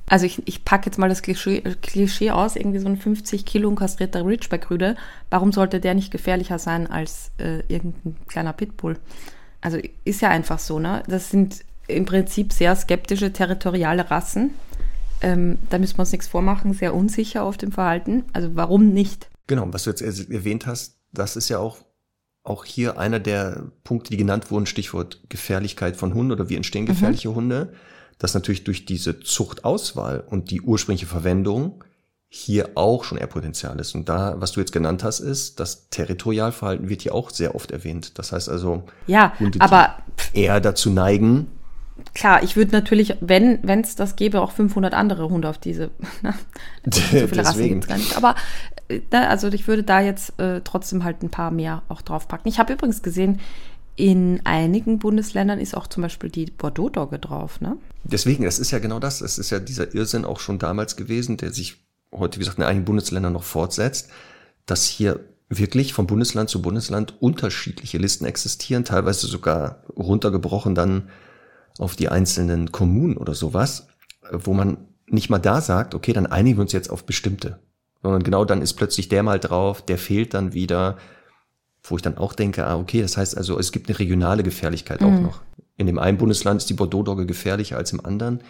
[0.08, 3.74] also ich, ich packe jetzt mal das Klischee, Klischee aus, irgendwie so ein 50 Kilo
[3.76, 4.96] kastrierter Ridgeback-Rüde.
[5.30, 8.98] Warum sollte der nicht gefährlicher sein als äh, irgendein kleiner Pitbull?
[9.62, 11.04] Also ist ja einfach so, ne?
[11.08, 14.52] Das sind im Prinzip sehr skeptische territoriale Rassen.
[15.22, 18.24] Ähm, da müssen wir uns nichts vormachen, sehr unsicher auf dem Verhalten.
[18.34, 19.28] Also warum nicht?
[19.48, 21.78] Genau, was du jetzt er- erwähnt hast, das ist ja auch,
[22.50, 26.86] auch hier einer der Punkte, die genannt wurden, Stichwort Gefährlichkeit von Hunden oder wie entstehen
[26.86, 27.74] gefährliche Hunde,
[28.18, 31.84] dass natürlich durch diese Zuchtauswahl und die ursprüngliche Verwendung
[32.28, 33.96] hier auch schon eher Potenzial ist.
[33.96, 37.72] Und da, was du jetzt genannt hast, ist, das Territorialverhalten wird hier auch sehr oft
[37.72, 38.20] erwähnt.
[38.20, 39.98] Das heißt also, Ja, Hunde, aber
[40.34, 41.48] eher dazu neigen,
[42.14, 45.92] klar, ich würde natürlich, wenn es das gäbe, auch 500 andere Hunde auf diese.
[46.94, 47.70] so viele Rassen Deswegen.
[47.76, 48.18] gibt es gar nicht.
[48.18, 48.36] Aber
[49.12, 52.50] also ich würde da jetzt äh, trotzdem halt ein paar mehr auch draufpacken.
[52.50, 53.40] Ich habe übrigens gesehen,
[53.96, 57.78] in einigen Bundesländern ist auch zum Beispiel die Bordeaux-Dogge drauf, ne?
[58.04, 59.20] Deswegen, das ist ja genau das.
[59.20, 62.64] Es ist ja dieser Irrsinn auch schon damals gewesen, der sich heute, wie gesagt, in
[62.64, 64.10] einigen Bundesländern noch fortsetzt,
[64.66, 65.20] dass hier
[65.50, 71.10] wirklich von Bundesland zu Bundesland unterschiedliche Listen existieren, teilweise sogar runtergebrochen dann
[71.78, 73.88] auf die einzelnen Kommunen oder sowas,
[74.32, 74.78] wo man
[75.08, 77.60] nicht mal da sagt, okay, dann einigen wir uns jetzt auf bestimmte,
[78.02, 80.98] sondern genau dann ist plötzlich der mal drauf, der fehlt dann wieder,
[81.84, 85.02] wo ich dann auch denke, ah, okay, das heißt also, es gibt eine regionale Gefährlichkeit
[85.02, 85.42] auch noch.
[85.78, 88.42] In dem einen Bundesland ist die Bordeaux-Dogge gefährlicher als im anderen.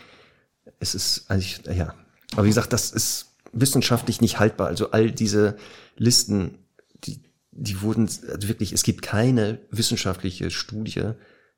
[0.80, 1.94] Es ist, also ich, ja.
[2.34, 4.68] Aber wie gesagt, das ist wissenschaftlich nicht haltbar.
[4.68, 5.58] Also all diese
[5.98, 6.58] Listen,
[7.04, 7.22] die
[7.60, 11.12] die wurden also wirklich, es gibt keine wissenschaftliche Studie,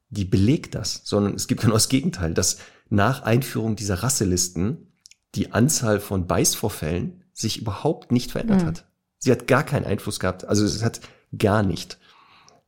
[0.10, 2.58] die belegt das, sondern es gibt genau das Gegenteil, dass
[2.89, 4.94] nach Einführung dieser Rasselisten
[5.36, 8.68] die Anzahl von Beißvorfällen sich überhaupt nicht verändert Mhm.
[8.68, 8.86] hat.
[9.20, 11.02] Sie hat gar keinen Einfluss gehabt, also es hat
[11.38, 11.98] gar nicht.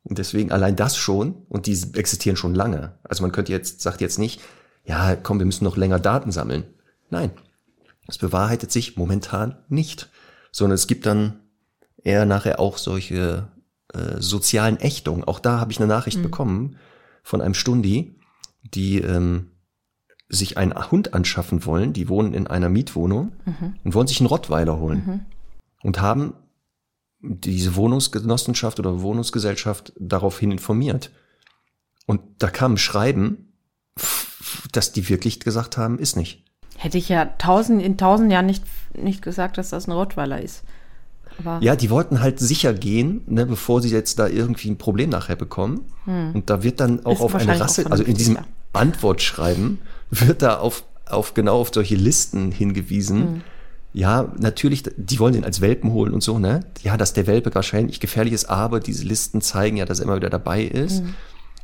[0.04, 2.98] Und deswegen allein das schon, und die existieren schon lange.
[3.04, 4.42] Also man könnte jetzt, sagt jetzt nicht,
[4.86, 6.66] ja, komm, wir müssen noch länger Daten sammeln.
[7.10, 7.32] Nein,
[8.08, 10.10] es bewahrheitet sich momentan nicht,
[10.52, 11.40] sondern es gibt dann
[12.04, 13.48] eher nachher auch solche
[13.94, 15.24] äh, sozialen Ächtungen.
[15.24, 16.78] Auch da habe ich eine Nachricht bekommen
[17.24, 18.20] von einem Stundi,
[18.64, 19.52] die ähm,
[20.34, 21.94] sich einen Hund anschaffen wollen.
[21.94, 23.32] Die wohnen in einer Mietwohnung
[23.84, 25.26] und wollen sich einen Rottweiler holen
[25.84, 26.34] und haben
[27.22, 31.12] diese Wohnungsgenossenschaft oder Wohnungsgesellschaft daraufhin informiert.
[32.06, 33.54] Und da kam ein Schreiben,
[34.72, 36.44] dass die wirklich gesagt haben, ist nicht.
[36.78, 40.64] Hätte ich ja tausend, in tausend Jahren nicht, nicht gesagt, dass das ein Rottweiler ist.
[41.40, 45.10] Aber Ja, die wollten halt sicher gehen, ne, bevor sie jetzt da irgendwie ein Problem
[45.10, 45.86] nachher bekommen.
[46.06, 48.38] Und da wird dann auch Ist auf eine Rasse, also in diesem
[48.74, 48.82] ja.
[48.82, 53.44] Antwortschreiben wird da auf, auf genau auf solche Listen hingewiesen.
[53.94, 56.62] Ja, natürlich, die wollen den als Welpen holen und so, ne?
[56.82, 60.16] Ja, dass der Welpe wahrscheinlich gefährlich ist, aber diese Listen zeigen ja, dass er immer
[60.16, 61.04] wieder dabei ist.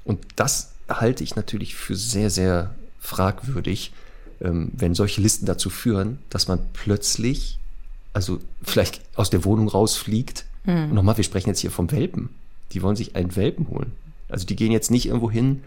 [0.03, 3.93] Und das halte ich natürlich für sehr, sehr fragwürdig,
[4.41, 7.57] ähm, wenn solche Listen dazu führen, dass man plötzlich,
[8.13, 10.45] also vielleicht aus der Wohnung rausfliegt.
[10.65, 12.29] Und nochmal, wir sprechen jetzt hier vom Welpen.
[12.73, 13.93] Die wollen sich einen Welpen holen.
[14.27, 15.63] Also die gehen jetzt nicht irgendwo hin,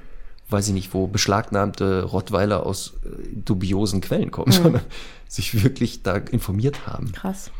[0.52, 4.82] weiß ich nicht, wo beschlagnahmte Rottweiler aus äh, dubiosen Quellen kommen, sondern
[5.28, 7.12] sich wirklich da informiert haben.
[7.12, 7.50] krass.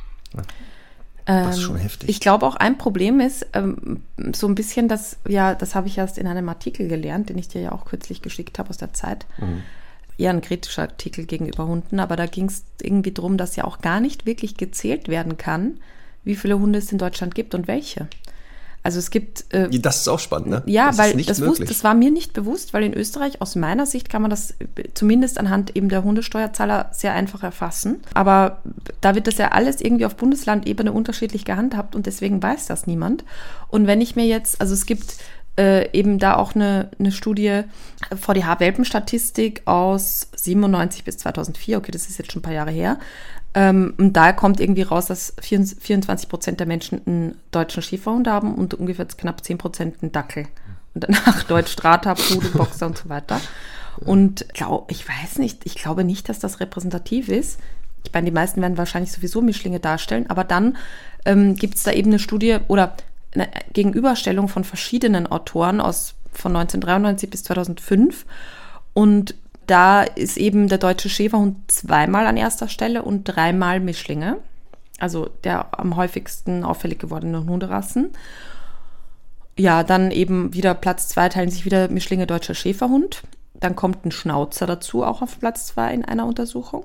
[1.27, 2.09] Das ist Ähm, schon heftig.
[2.11, 4.03] Ich glaube auch ein Problem ist ähm,
[4.35, 7.49] so ein bisschen, dass, ja, das habe ich erst in einem Artikel gelernt, den ich
[7.49, 9.27] dir ja auch kürzlich geschickt habe aus der Zeit.
[9.39, 9.63] Mhm.
[10.19, 13.81] Eher ein kritischer Artikel gegenüber Hunden, aber da ging es irgendwie darum, dass ja auch
[13.81, 15.79] gar nicht wirklich gezählt werden kann,
[16.25, 18.09] wie viele Hunde es in Deutschland gibt und welche.
[18.85, 20.63] Also es gibt äh, Das ist auch spannend, ne?
[20.67, 23.87] ja, das weil das, wusste, das war mir nicht bewusst, weil in Österreich aus meiner
[23.87, 28.01] Sicht kann man das äh, zumindest anhand eben der Hundesteuerzahler sehr einfach erfassen.
[28.15, 28.63] Aber
[29.01, 33.25] da wird das ja alles irgendwie auf Bundeslandebene unterschiedlich gehandhabt und deswegen weiß das niemand.
[33.69, 35.17] Und wenn ich mir jetzt, also es gibt
[35.59, 37.63] äh, eben da auch eine, eine Studie
[38.15, 42.99] VDH-Welpenstatistik aus 97 bis 2004, okay, das ist jetzt schon ein paar Jahre her.
[43.55, 48.55] Ähm, und da kommt irgendwie raus, dass 24 Prozent der Menschen einen deutschen Schäferhund haben
[48.55, 50.47] und ungefähr knapp 10 Prozent einen Dackel.
[50.95, 53.41] Und danach Deutsch Strata, Pudel, Boxer und so weiter.
[53.99, 57.59] Und glaub, ich weiß nicht, ich glaube nicht, dass das repräsentativ ist.
[58.05, 60.77] Ich meine, die meisten werden wahrscheinlich sowieso Mischlinge darstellen, aber dann
[61.25, 62.97] ähm, gibt es da eben eine Studie oder
[63.35, 68.27] eine Gegenüberstellung von verschiedenen Autoren aus von 1993 bis 2005
[68.95, 69.35] und
[69.73, 74.37] da ist eben der deutsche Schäferhund zweimal an erster Stelle und dreimal Mischlinge.
[74.99, 78.11] Also der am häufigsten auffällig gewordenen Hunderassen.
[79.59, 83.23] Ja, dann eben wieder Platz zwei teilen sich wieder Mischlinge deutscher Schäferhund.
[83.55, 86.85] Dann kommt ein Schnauzer dazu, auch auf Platz zwei in einer Untersuchung.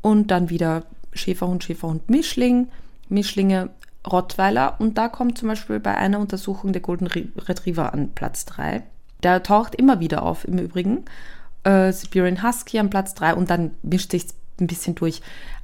[0.00, 2.68] Und dann wieder Schäferhund, Schäferhund, Mischling,
[3.08, 3.70] Mischlinge,
[4.10, 4.76] Rottweiler.
[4.78, 8.84] Und da kommt zum Beispiel bei einer Untersuchung der Golden Re- Retriever an Platz drei.
[9.22, 11.04] Der taucht immer wieder auf im Übrigen.
[11.64, 14.26] Äh, Siberian Husky an Platz drei und dann mischt sich
[14.60, 15.20] ein bisschen durch.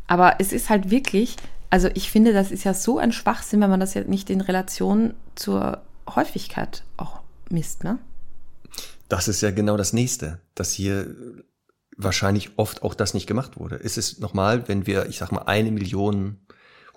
[0.07, 1.37] Aber es ist halt wirklich,
[1.71, 4.41] also ich finde, das ist ja so ein Schwachsinn, wenn man das ja nicht in
[4.41, 7.21] Relation zur Häufigkeit auch
[7.51, 7.99] misst, ne?
[9.09, 11.15] Das ist ja genau das nächste, dass hier
[11.97, 13.77] wahrscheinlich oft auch das nicht gemacht wurde.
[13.77, 16.39] Ist es nochmal, wenn wir, ich sag mal, eine Million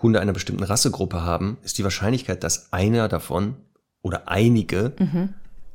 [0.02, 3.56] Hunde einer bestimmten Rassegruppe haben, ist die Wahrscheinlichkeit, dass einer davon
[4.02, 4.93] oder einige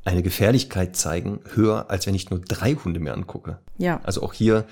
[0.04, 3.58] eine Gefährlichkeit zeigen, höher, als wenn ich nur drei Hunde mir angucke.
[3.78, 4.00] Ja.
[4.04, 4.66] Also auch hier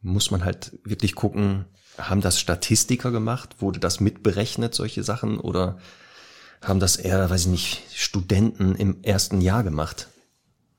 [0.00, 1.66] muss man halt wirklich gucken,
[1.98, 3.56] haben das Statistiker gemacht?
[3.60, 5.38] Wurde das mitberechnet, solche Sachen?
[5.38, 5.78] Oder
[6.62, 10.08] haben das eher, weiß ich nicht, Studenten im ersten Jahr gemacht?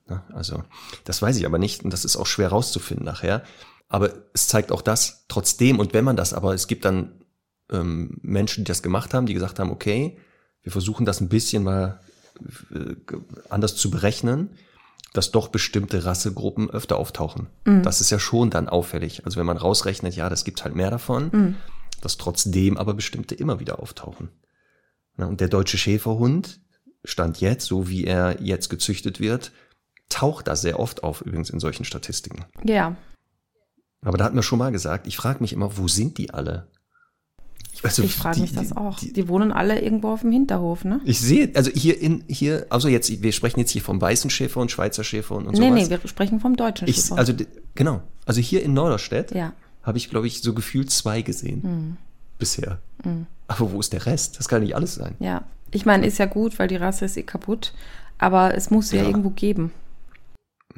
[0.08, 0.22] Ne?
[0.32, 0.64] Also,
[1.04, 3.42] das weiß ich aber nicht und das ist auch schwer rauszufinden nachher.
[3.88, 7.24] Aber es zeigt auch das trotzdem und wenn man das aber, es gibt dann
[7.70, 10.18] ähm, Menschen, die das gemacht haben, die gesagt haben, okay,
[10.62, 12.00] wir versuchen das ein bisschen mal
[13.48, 14.50] anders zu berechnen,
[15.12, 17.48] dass doch bestimmte Rassegruppen öfter auftauchen.
[17.64, 19.24] Das ist ja schon dann auffällig.
[19.24, 21.56] Also wenn man rausrechnet, ja, das gibt halt mehr davon,
[22.00, 24.30] dass trotzdem aber bestimmte immer wieder auftauchen.
[25.16, 26.60] Na, und der deutsche Schäferhund
[27.04, 29.52] stand jetzt, so wie er jetzt gezüchtet wird,
[30.08, 32.44] taucht da sehr oft auf, übrigens in solchen Statistiken.
[32.64, 32.96] Ja.
[34.02, 36.68] Aber da hatten wir schon mal gesagt, ich frage mich immer, wo sind die alle?
[37.82, 38.98] Also Ich frage die- mich das die- auch.
[38.98, 41.00] die- Die, wohnen alle irgendwo auf dem Hinterhof, ne?
[41.04, 44.60] Ich sehe, also hier in, hier, also jetzt, wir sprechen jetzt hier vom weißen Schäfer
[44.60, 45.88] und Schweizer Schäfer und, und nee, sowas.
[45.88, 47.18] nee, wir sprechen vom deutschen ich, Schäferhund.
[47.18, 47.32] also,
[47.74, 48.02] genau.
[48.26, 49.52] Also hier in Norderstedt Ja.
[49.82, 51.62] habe ich, glaube ich, so gefühlt zwei gesehen.
[51.62, 51.96] Hm.
[52.38, 52.80] Bisher.
[53.48, 54.38] Aber wo ist der Rest?
[54.38, 55.14] Das kann nicht alles sein.
[55.18, 55.44] Ja.
[55.70, 57.72] Ich meine, ist ja gut, weil die Rasse ist eh kaputt,
[58.18, 59.08] aber es muss ja, Ja.
[59.08, 59.72] irgendwo geben.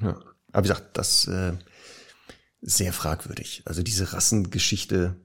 [0.01, 0.17] Ja.
[0.53, 1.53] Aber wie gesagt, das äh,
[2.63, 3.63] sehr fragwürdig.
[3.65, 5.17] Also diese Rassengeschichte,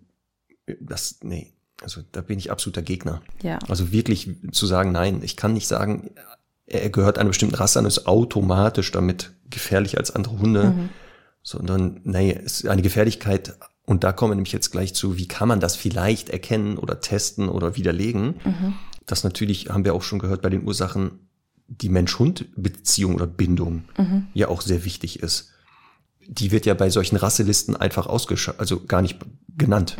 [0.82, 3.21] das, nee, also da bin ich absoluter Gegner.
[3.41, 3.59] Ja.
[3.67, 6.11] Also wirklich zu sagen, nein, ich kann nicht sagen,
[6.65, 10.89] er gehört einer bestimmten Rasse an, ist automatisch damit gefährlicher als andere Hunde, Mhm.
[11.41, 13.57] sondern, nee, es ist eine Gefährlichkeit.
[13.86, 16.99] Und da kommen wir nämlich jetzt gleich zu, wie kann man das vielleicht erkennen oder
[16.99, 18.36] testen oder widerlegen?
[18.43, 18.73] Mhm.
[19.07, 21.27] Das natürlich, haben wir auch schon gehört, bei den Ursachen
[21.67, 24.27] die Mensch-Hund-Beziehung oder Bindung Mhm.
[24.34, 25.49] ja auch sehr wichtig ist.
[26.27, 29.17] Die wird ja bei solchen Rasselisten einfach ausgeschaltet, also gar nicht
[29.57, 29.97] genannt.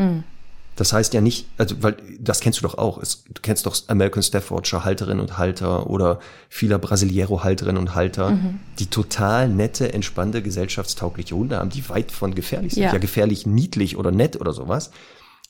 [0.80, 3.00] Das heißt ja nicht, also weil das kennst du doch auch.
[3.00, 8.30] Es, du kennst doch American Staffordshire Halterinnen und Halter oder vieler Brasiliero Halterinnen und Halter,
[8.30, 8.62] Mhm.
[8.80, 12.84] die total nette, entspannte, gesellschaftstaugliche Hunde haben, die weit von gefährlich sind.
[12.84, 12.94] Ja.
[12.94, 14.92] Ja, gefährlich niedlich oder nett oder sowas.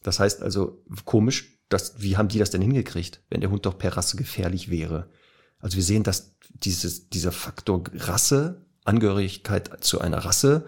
[0.01, 3.77] Das heißt also komisch, dass, wie haben die das denn hingekriegt, wenn der Hund doch
[3.77, 5.11] per Rasse gefährlich wäre?
[5.59, 10.65] Also wir sehen, dass dieses, dieser Faktor Rasse, Angehörigkeit zu einer Rasse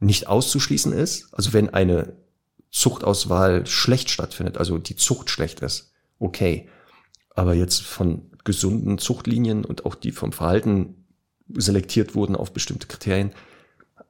[0.00, 1.28] nicht auszuschließen ist.
[1.32, 2.23] Also wenn eine
[2.74, 6.68] Zuchtauswahl schlecht stattfindet, also die Zucht schlecht ist, okay.
[7.36, 11.06] Aber jetzt von gesunden Zuchtlinien und auch die vom Verhalten
[11.48, 13.30] selektiert wurden auf bestimmte Kriterien,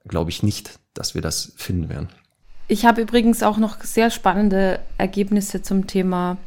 [0.08, 2.08] glaube ich nicht, dass wir das finden werden.
[2.66, 6.38] Ich habe übrigens auch noch sehr spannende Ergebnisse zum Thema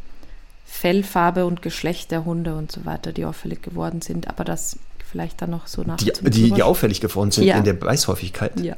[0.66, 4.28] Fellfarbe und Geschlecht der Hunde und so weiter, die auffällig geworden sind.
[4.28, 5.98] Aber das vielleicht dann noch so nach.
[5.98, 7.58] Die, die, die auffällig geworden sind Ja.
[7.58, 8.60] in der Beißhäufigkeit.
[8.60, 8.76] Ja,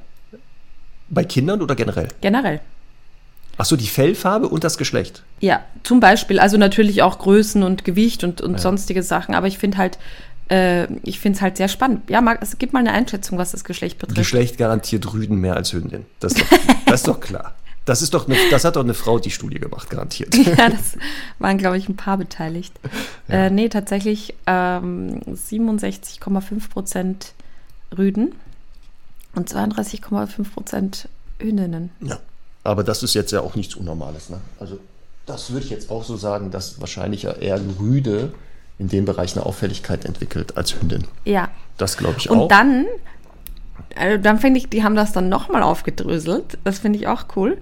[1.10, 2.10] Bei Kindern oder generell?
[2.20, 2.60] generell.
[3.62, 5.22] Ach so, die Fellfarbe und das Geschlecht.
[5.42, 8.58] Ja, zum Beispiel, also natürlich auch Größen und Gewicht und, und Ja.
[8.58, 10.00] sonstige Sachen, aber ich finde halt,
[10.50, 12.10] äh, ich finde es halt sehr spannend.
[12.10, 14.18] Ja, Marc, es gibt mal eine Einschätzung, was das Geschlecht betrifft.
[14.18, 16.06] Geschlecht garantiert Rüden mehr als Hündin.
[16.22, 17.54] Das ist doch, das ist doch klar.
[17.84, 20.34] Das ist doch eine, das hat doch eine Frau die Studie gemacht, garantiert.
[20.58, 20.96] ja, das
[21.40, 22.74] waren, glaube ich, ein paar beteiligt.
[23.28, 27.34] Äh, nee, tatsächlich ähm, 67,5 Prozent
[27.98, 28.36] Rüden
[29.36, 31.90] und 32,5 Prozent Hündinnen.
[32.00, 32.20] Ja.
[32.64, 34.30] Aber das ist jetzt ja auch nichts Unnormales.
[34.30, 34.40] Ne?
[34.60, 34.80] Also
[35.26, 38.34] das würde ich jetzt auch so sagen, dass wahrscheinlich ja eher Rüde
[38.80, 41.06] in dem Bereich eine Auffälligkeit entwickelt als Hündin.
[41.26, 41.50] Ja.
[41.78, 42.48] Das glaube ich Und auch.
[42.48, 42.86] dann,
[43.96, 46.58] äh, dann finde ich, die haben das dann nochmal aufgedröselt.
[46.64, 47.58] Das finde ich auch cool.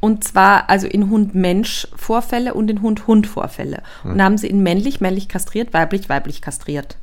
[0.00, 3.82] Und zwar also in Hund-Mensch-Vorfälle und in Hund-Hund-Vorfälle.
[4.02, 4.12] Hm.
[4.12, 6.96] Und da haben sie in männlich, männlich kastriert, weiblich, weiblich kastriert.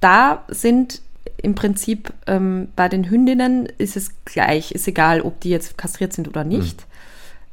[0.00, 1.00] Da sind
[1.44, 6.12] im Prinzip ähm, bei den Hündinnen ist es gleich, ist egal, ob die jetzt kastriert
[6.12, 6.86] sind oder nicht.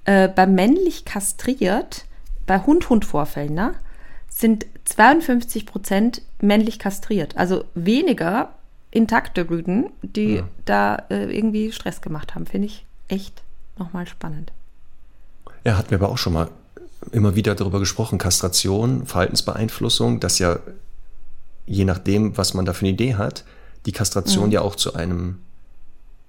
[0.06, 2.06] Äh, bei männlich kastriert,
[2.48, 3.74] bei Hund-Hund-Vorfällen, ne,
[4.30, 7.38] sind 52 Prozent männlich kastriert.
[7.38, 8.54] Also weniger
[8.89, 10.48] intakte Rüden, die Ja.
[10.66, 12.46] da äh, irgendwie Stress gemacht haben.
[12.46, 13.44] Finde ich echt
[13.78, 14.52] nochmal spannend.
[15.64, 16.50] Ja, hatten wir aber auch schon mal
[17.12, 20.60] immer wieder darüber gesprochen, Kastration, Verhaltensbeeinflussung, dass ja
[21.68, 23.44] je nachdem, was man da für eine Idee hat,
[23.86, 24.51] die Kastration Mhm.
[24.51, 25.39] ja auch zu einem,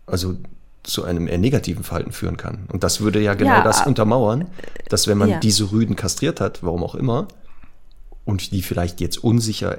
[0.06, 0.34] also
[0.82, 2.66] zu einem eher negativen Verhalten führen kann.
[2.72, 4.48] Und das würde ja genau Ja, das a- untermauern,
[4.88, 5.38] dass wenn man ja.
[5.38, 7.28] diese Rüden kastriert hat, warum auch immer,
[8.24, 9.78] und die vielleicht jetzt unsicher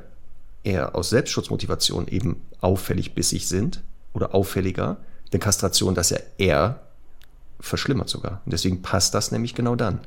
[0.63, 3.81] eher aus Selbstschutzmotivation eben auffällig bissig sind
[4.13, 4.97] oder auffälliger,
[5.33, 6.79] denn Kastration das ja eher
[7.59, 8.41] verschlimmert sogar.
[8.45, 9.99] Und deswegen passt das nämlich genau dann,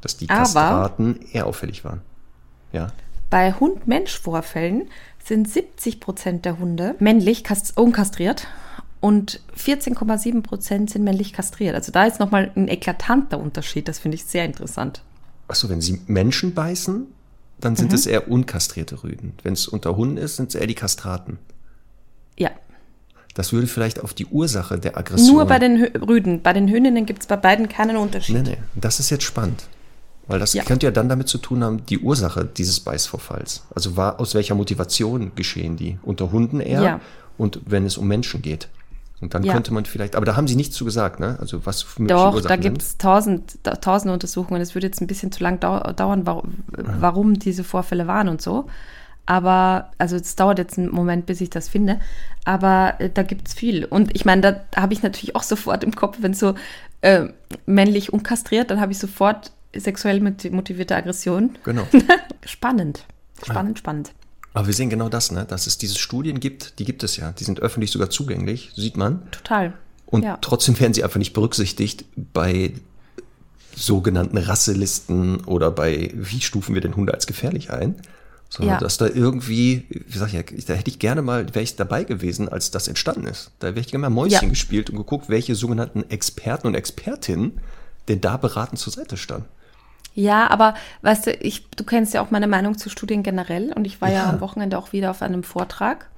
[0.00, 2.02] dass die Aber- Kastraten eher auffällig waren.
[2.72, 2.92] Ja.
[3.30, 4.88] Bei Hund-Mensch-Vorfällen
[5.24, 8.46] sind 70 Prozent der Hunde männlich kast- unkastriert
[9.00, 11.74] und 14,7 Prozent sind männlich kastriert.
[11.74, 13.88] Also da ist nochmal ein eklatanter Unterschied.
[13.88, 15.02] Das finde ich sehr interessant.
[15.48, 17.06] Achso, wenn sie Menschen beißen,
[17.60, 17.76] dann Mhm.
[17.76, 19.32] sind es eher unkastrierte Rüden.
[19.42, 21.38] Wenn es unter Hunden ist, sind es eher die Kastraten.
[22.38, 22.50] Ja,
[23.34, 25.32] Das würde vielleicht auf die Ursache der Aggression.
[25.36, 26.42] nur bei den Rüden.
[26.42, 28.34] Bei den Hündinnen gibt es bei beiden keinen Unterschied.
[28.36, 29.68] Nee, nee, das ist jetzt spannend.
[30.30, 30.62] Weil das Ja.
[30.64, 33.64] könnte ja dann damit zu tun haben, die Ursache dieses Beißvorfalls.
[33.74, 35.98] Also war, aus welcher Motivation geschehen die?
[36.02, 37.00] Unter Hunden eher Ja.
[37.36, 38.68] und wenn es um Menschen geht.
[39.20, 39.52] Und dann Ja.
[39.52, 41.36] könnte man vielleicht, aber da haben sie nichts zu gesagt, ne?
[41.40, 44.62] Also was für Doch, da Ursachen gibt es tausend, da- tausend Untersuchungen.
[44.62, 48.40] Es würde jetzt ein bisschen zu lang dau dauern, warum, warum diese Vorfälle waren und
[48.40, 48.66] so.
[49.26, 52.00] Aber, also es dauert jetzt einen Moment, bis ich das finde.
[52.44, 53.84] Aber äh, da gibt es viel.
[53.84, 56.54] Und ich meine, da habe ich natürlich auch sofort im Kopf, wenn so
[57.02, 57.26] äh,
[57.66, 61.58] männlich unkastriert, dann habe ich sofort sexuell moti- motivierte Aggression.
[61.64, 61.86] Genau.
[62.44, 63.04] Spannend.
[63.42, 64.12] Spannend, spannend.
[64.52, 65.44] Aber wir sehen genau das, ne?
[65.46, 67.32] Dass es diese Studien gibt, die gibt es ja.
[67.32, 69.30] Die sind öffentlich sogar zugänglich, sieht man.
[69.30, 69.72] Total.
[70.06, 70.38] Und ja.
[70.40, 72.04] trotzdem werden sie einfach nicht berücksichtigt
[72.34, 72.72] bei
[73.76, 77.94] sogenannten Rasselisten oder bei, wie stufen wir den Hunde als gefährlich ein?
[78.48, 78.80] Sondern Ja.
[78.80, 82.02] dass da irgendwie, wie sag ich ja, da hätte ich gerne mal, wäre ich dabei
[82.02, 83.52] gewesen, als das entstanden ist.
[83.60, 84.48] Da wäre ich gerne mal Mäuschen Ja.
[84.48, 87.60] gespielt und geguckt, welche sogenannten Experten und Expertinnen
[88.08, 89.46] denn da beratend zur Seite standen.
[90.14, 93.86] Ja, aber weißt du, ich, du kennst ja auch meine Meinung zu Studien generell und
[93.86, 96.10] ich war ja, ja am Wochenende auch wieder auf einem Vortrag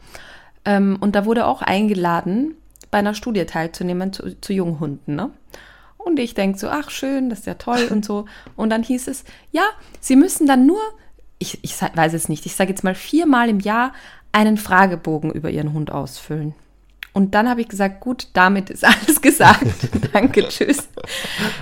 [0.65, 2.55] ähm, und da wurde auch eingeladen,
[2.91, 5.17] bei einer Studie teilzunehmen zu, zu Junghunden.
[5.17, 5.31] Ne?
[5.99, 8.27] Und ich denke so, ach schön, das ist ja toll und so.
[8.57, 9.63] Und dann hieß es, ja,
[10.01, 10.81] Sie müssen dann nur,
[11.39, 13.93] ich, ich weiß es nicht, ich sage jetzt mal viermal im Jahr
[14.33, 16.55] einen Fragebogen über Ihren Hund ausfüllen.
[17.15, 19.67] Und dann habe ich gesagt, gut, damit ist alles gesagt.
[20.13, 20.89] Danke, tschüss.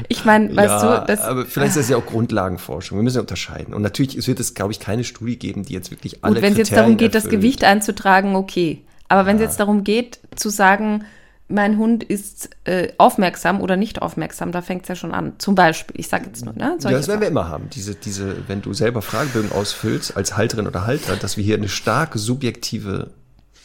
[0.09, 1.21] Ich meine, weißt ja, du, das.
[1.21, 2.99] Aber vielleicht ist das ja auch Grundlagenforschung.
[2.99, 3.75] Wir müssen ja unterscheiden.
[3.75, 6.35] Und natürlich wird es, glaube ich, keine Studie geben, die jetzt wirklich alle.
[6.35, 7.25] Gut, wenn es jetzt darum geht, erfüllt.
[7.25, 8.85] das Gewicht einzutragen, okay.
[9.09, 11.05] Aber wenn es jetzt darum geht, zu sagen,
[11.49, 15.33] mein Hund ist äh, aufmerksam oder nicht aufmerksam, da fängt es ja schon an.
[15.39, 16.79] Zum Beispiel, ich sage jetzt nur, ne?
[16.81, 17.69] Ja, das werden wir immer haben.
[17.71, 21.69] Diese, diese, wenn du selber Fragebögen ausfüllst als Halterin oder Halter, dass wir hier eine
[21.69, 23.11] starke subjektive,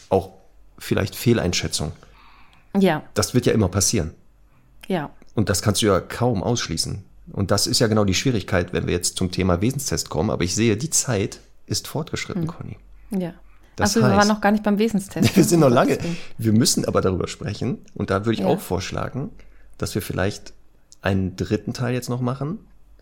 [0.10, 0.32] auch
[0.78, 1.92] vielleicht Fehleinschätzung.
[2.78, 3.04] Ja.
[3.14, 4.12] Das wird ja immer passieren.
[4.88, 5.12] Ja.
[5.34, 7.04] Und das kannst du ja kaum ausschließen.
[7.32, 10.30] Und das ist ja genau die Schwierigkeit, wenn wir jetzt zum Thema Wesenstest kommen.
[10.30, 12.48] Aber ich sehe, die Zeit ist fortgeschritten, hm.
[12.48, 12.78] Conny.
[13.12, 13.34] Ja.
[13.76, 15.36] Das Achso, wir waren noch gar nicht beim Wesenstest.
[15.36, 15.98] wir sind noch lange.
[16.38, 17.80] Wir müssen aber darüber sprechen.
[17.94, 18.48] Und da würde ich ja.
[18.48, 19.32] auch vorschlagen,
[19.78, 20.54] dass wir vielleicht
[21.02, 22.60] einen dritten Teil jetzt noch machen.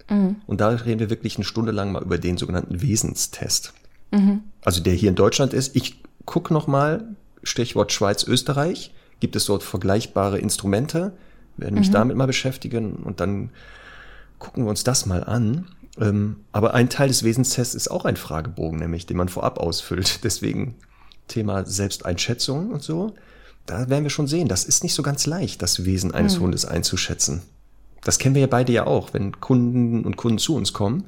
[0.09, 0.37] Mhm.
[0.47, 3.73] Und da reden wir wirklich eine Stunde lang mal über den sogenannten Wesenstest.
[4.11, 4.41] Mhm.
[4.63, 5.75] Also der hier in Deutschland ist.
[5.75, 8.93] Ich gucke noch mal, Stichwort Schweiz, Österreich.
[9.19, 11.13] Gibt es dort vergleichbare Instrumente?
[11.57, 11.93] Werden mich mhm.
[11.93, 13.51] damit mal beschäftigen und dann
[14.39, 15.67] gucken wir uns das mal an.
[15.99, 20.19] Ähm, aber ein Teil des Wesenstests ist auch ein Fragebogen, nämlich den man vorab ausfüllt.
[20.23, 20.75] Deswegen
[21.27, 23.13] Thema Selbsteinschätzung und so.
[23.65, 26.43] Da werden wir schon sehen, das ist nicht so ganz leicht, das Wesen eines mhm.
[26.43, 27.43] Hundes einzuschätzen.
[28.03, 31.05] Das kennen wir ja beide ja auch, wenn Kunden und Kunden zu uns kommen,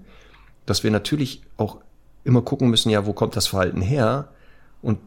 [0.65, 1.81] dass wir natürlich auch
[2.23, 4.29] immer gucken müssen, ja, wo kommt das Verhalten her?
[4.81, 4.99] Und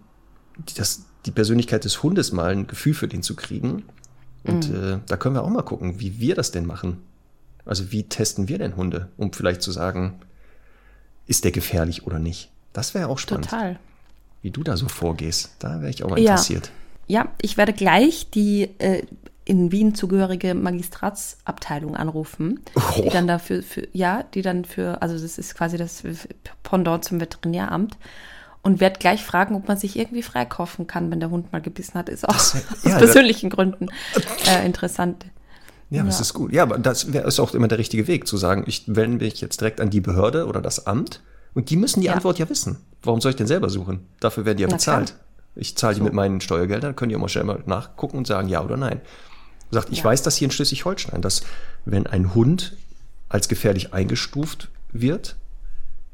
[0.77, 3.85] das, die Persönlichkeit des Hundes mal ein Gefühl für den zu kriegen.
[4.45, 4.95] Und mhm.
[4.95, 7.03] äh, da können wir auch mal gucken, wie wir das denn machen.
[7.67, 10.21] Also wie testen wir denn Hunde, um vielleicht zu sagen,
[11.27, 12.51] ist der gefährlich oder nicht?
[12.73, 13.51] Das wäre auch spannend.
[13.51, 13.79] Total.
[14.41, 16.31] Wie du da so vorgehst, da wäre ich auch mal ja.
[16.31, 16.71] interessiert.
[17.09, 19.03] Ja, ich werde gleich die äh,
[19.45, 23.03] in Wien zugehörige Magistratsabteilung anrufen, oh.
[23.03, 26.03] die dann dafür, für, ja, die dann für, also das ist quasi das
[26.63, 27.99] Pendant zum Veterinäramt
[28.63, 31.95] und werde gleich fragen, ob man sich irgendwie freikaufen kann, wenn der Hund mal gebissen
[31.95, 32.09] hat.
[32.09, 33.89] Ist auch das, ja, aus persönlichen Gründen
[34.47, 35.27] äh, interessant.
[35.91, 36.53] Ja, das ist gut.
[36.53, 39.41] Ja, aber das wär, ist auch immer der richtige Weg, zu sagen, ich wende mich
[39.41, 41.23] jetzt direkt an die Behörde oder das Amt
[41.55, 42.13] und die müssen die ja.
[42.13, 42.79] Antwort ja wissen.
[43.03, 44.07] Warum soll ich denn selber suchen?
[44.21, 45.09] Dafür werden die ja Na bezahlt.
[45.09, 45.21] Klar.
[45.57, 46.05] Ich zahle die so.
[46.05, 49.01] mit meinen Steuergeldern, können die immer schnell mal nachgucken und sagen ja oder nein.
[49.71, 50.05] Sagt, ich ja.
[50.05, 51.43] weiß das hier in Schleswig-Holstein, dass
[51.85, 52.77] wenn ein Hund
[53.29, 55.37] als gefährlich eingestuft wird,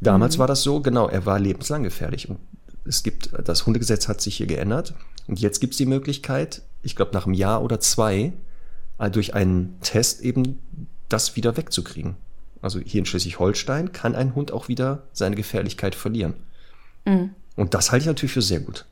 [0.05, 0.41] damals mhm.
[0.41, 2.29] war das so, genau, er war lebenslang gefährlich.
[2.29, 2.39] Und
[2.85, 4.95] es gibt, das Hundegesetz hat sich hier geändert.
[5.27, 8.33] Und jetzt gibt es die Möglichkeit, ich glaube nach einem Jahr oder zwei,
[8.99, 10.59] äh, durch einen Test eben
[11.09, 12.17] das wieder wegzukriegen.
[12.61, 16.35] Also hier in Schleswig-Holstein kann ein Hund auch wieder seine Gefährlichkeit verlieren.
[17.05, 17.31] Mhm.
[17.57, 18.87] Und das halte ich natürlich für sehr gut.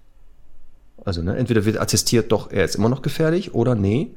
[1.04, 4.14] Also ne, entweder wird attestiert, doch, er ist immer noch gefährlich, oder nee,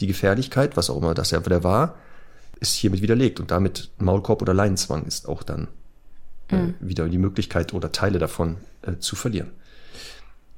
[0.00, 1.94] die Gefährlichkeit, was auch immer das ja wieder war,
[2.60, 3.40] ist hiermit widerlegt.
[3.40, 5.68] Und damit Maulkorb oder Leinenzwang ist auch dann
[6.50, 6.74] mhm.
[6.80, 9.50] äh, wieder die Möglichkeit oder Teile davon äh, zu verlieren.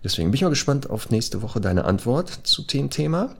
[0.02, 3.34] Deswegen bin ich mal gespannt auf nächste Woche deine Antwort zu dem Thema.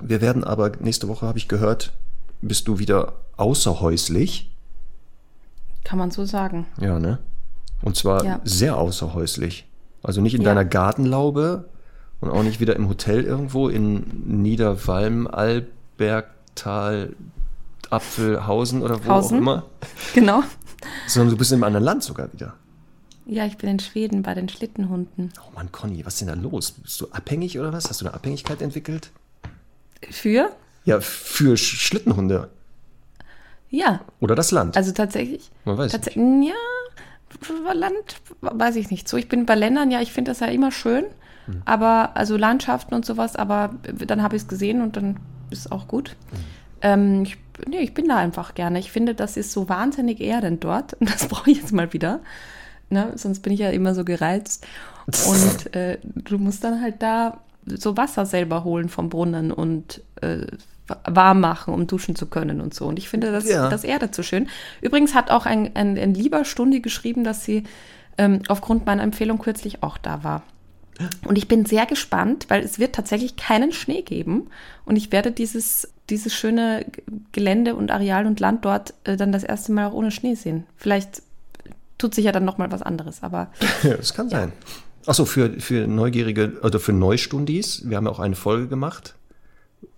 [0.00, 1.92] Wir werden aber nächste Woche, habe ich gehört,
[2.40, 4.50] bist du wieder außerhäuslich.
[5.82, 6.66] Kann man so sagen.
[6.80, 7.18] Ja, ne?
[7.82, 8.40] Und zwar ja.
[8.44, 9.66] sehr außerhäuslich.
[10.02, 10.48] Also nicht in ja.
[10.48, 11.68] deiner Gartenlaube
[12.20, 17.14] und auch nicht wieder im Hotel irgendwo in Niederwalm, Albergtal,
[17.90, 19.36] Apfelhausen oder wo Hausen.
[19.36, 19.64] auch immer.
[20.14, 20.42] Genau.
[21.06, 22.54] Sondern du bist in einem anderen Land sogar wieder.
[23.26, 25.32] Ja, ich bin in Schweden bei den Schlittenhunden.
[25.46, 26.70] Oh Mann, Conny, was ist denn da los?
[26.70, 27.88] Bist du abhängig oder was?
[27.88, 29.10] Hast du eine Abhängigkeit entwickelt?
[30.10, 30.50] Für?
[30.84, 32.48] Ja, für Schlittenhunde.
[33.68, 34.00] Ja.
[34.20, 34.76] Oder das Land.
[34.76, 35.50] Also tatsächlich.
[35.64, 36.48] Man weiß tats nicht.
[36.48, 39.18] Ja, Land weiß ich nicht so.
[39.18, 41.04] Ich bin bei Ländern, ja, ich finde das ja immer schön.
[41.46, 41.62] Mhm.
[41.64, 45.20] Aber, also Landschaften und sowas, aber dann habe ich es gesehen und dann
[45.50, 46.16] ist es auch gut.
[46.32, 46.36] Mhm.
[46.82, 48.78] Ähm, ich, nee, ich bin da einfach gerne.
[48.78, 50.94] Ich finde, das ist so wahnsinnig erdend dort.
[50.94, 52.20] Und das brauche ich jetzt mal wieder.
[52.90, 53.12] Ne?
[53.16, 54.66] Sonst bin ich ja immer so gereizt.
[55.06, 60.46] Und äh, du musst dann halt da so Wasser selber holen vom Brunnen und äh,
[61.04, 62.86] warm machen, um duschen zu können und so.
[62.86, 63.68] Und ich finde das, ja.
[63.68, 64.48] das Erde zu schön.
[64.80, 67.64] Übrigens hat auch ein, ein, ein lieber Stunde geschrieben, dass sie
[68.16, 70.42] ähm, aufgrund meiner Empfehlung kürzlich auch da war.
[71.24, 74.48] Und ich bin sehr gespannt, weil es wird tatsächlich keinen Schnee geben.
[74.84, 76.86] Und ich werde dieses, dieses schöne
[77.32, 80.64] Gelände und Areal und Land dort äh, dann das erste Mal auch ohne Schnee sehen.
[80.76, 81.22] Vielleicht
[81.98, 83.48] tut sich ja dann noch mal was anderes, aber.
[83.82, 84.40] Ja, das kann ja.
[84.40, 84.52] sein.
[85.06, 89.14] Achso, für, für Neugierige, also für Neustundis, wir haben ja auch eine Folge gemacht,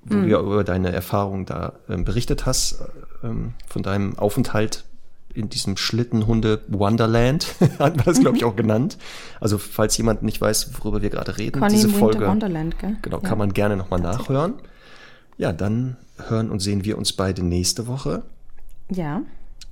[0.05, 2.83] wo du ja über deine Erfahrung da ähm, berichtet hast,
[3.25, 4.85] ähm, von deinem Aufenthalt
[5.35, 8.99] in diesem Schlittenhunde Wonderland, hat man das, glaube ich, auch genannt.
[9.41, 12.97] Also, falls jemand nicht weiß, worüber wir gerade reden, Conny diese Folge, Wonderland, gell?
[13.03, 13.29] genau, Ja.
[13.29, 14.55] kann man gerne nochmal nachhören.
[15.41, 15.97] Ja, dann
[16.29, 18.25] hören und sehen wir uns beide nächste Woche.
[18.91, 19.23] Ja.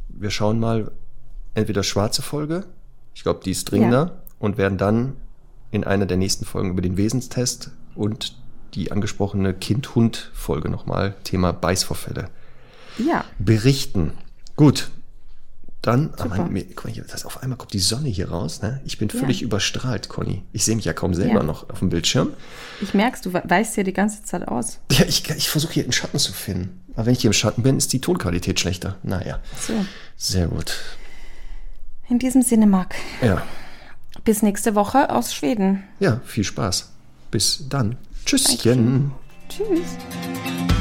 [0.09, 0.91] Wir schauen mal
[1.53, 2.65] entweder schwarze Folge,
[3.15, 5.17] ich glaube, die ist dringender, und werden dann
[5.71, 8.35] in einer der nächsten Folgen über den Wesenstest und
[8.73, 12.31] die angesprochene Kind-Hund-Folge nochmal, Thema Beißvorfälle,
[12.97, 13.27] Ja.
[13.39, 14.13] berichten.
[14.57, 14.91] Gut.
[15.83, 16.37] Dann, ah, Super.
[16.39, 18.63] mein, mir, guck mal hier, das, auf einmal kommt die Sonne hier raus.
[18.63, 18.81] Ne?
[18.85, 20.43] Ich bin völlig überstrahlt, Conny.
[20.53, 21.43] Ich sehe mich ja kaum selber Ja.
[21.45, 22.31] noch auf dem Bildschirm.
[22.81, 24.81] Ich merk's, du we- weißt ja die ganze Zeit aus.
[24.91, 26.81] Ja, ich, ich versuche hier einen Schatten zu finden.
[26.95, 28.97] Aber wenn ich hier im Schatten bin, ist die Tonqualität schlechter.
[29.05, 29.73] Naja, So.
[30.17, 30.75] sehr gut.
[32.09, 32.97] In diesem Sinne, Marc.
[33.23, 33.43] Ja,
[34.25, 35.85] Bis nächste Woche aus Schweden.
[36.01, 36.91] ja, viel Spaß.
[37.31, 37.97] Bis dann.
[38.25, 39.13] Tschüsschen.
[39.49, 39.79] Dankeschön.
[39.79, 40.78] Tschüss.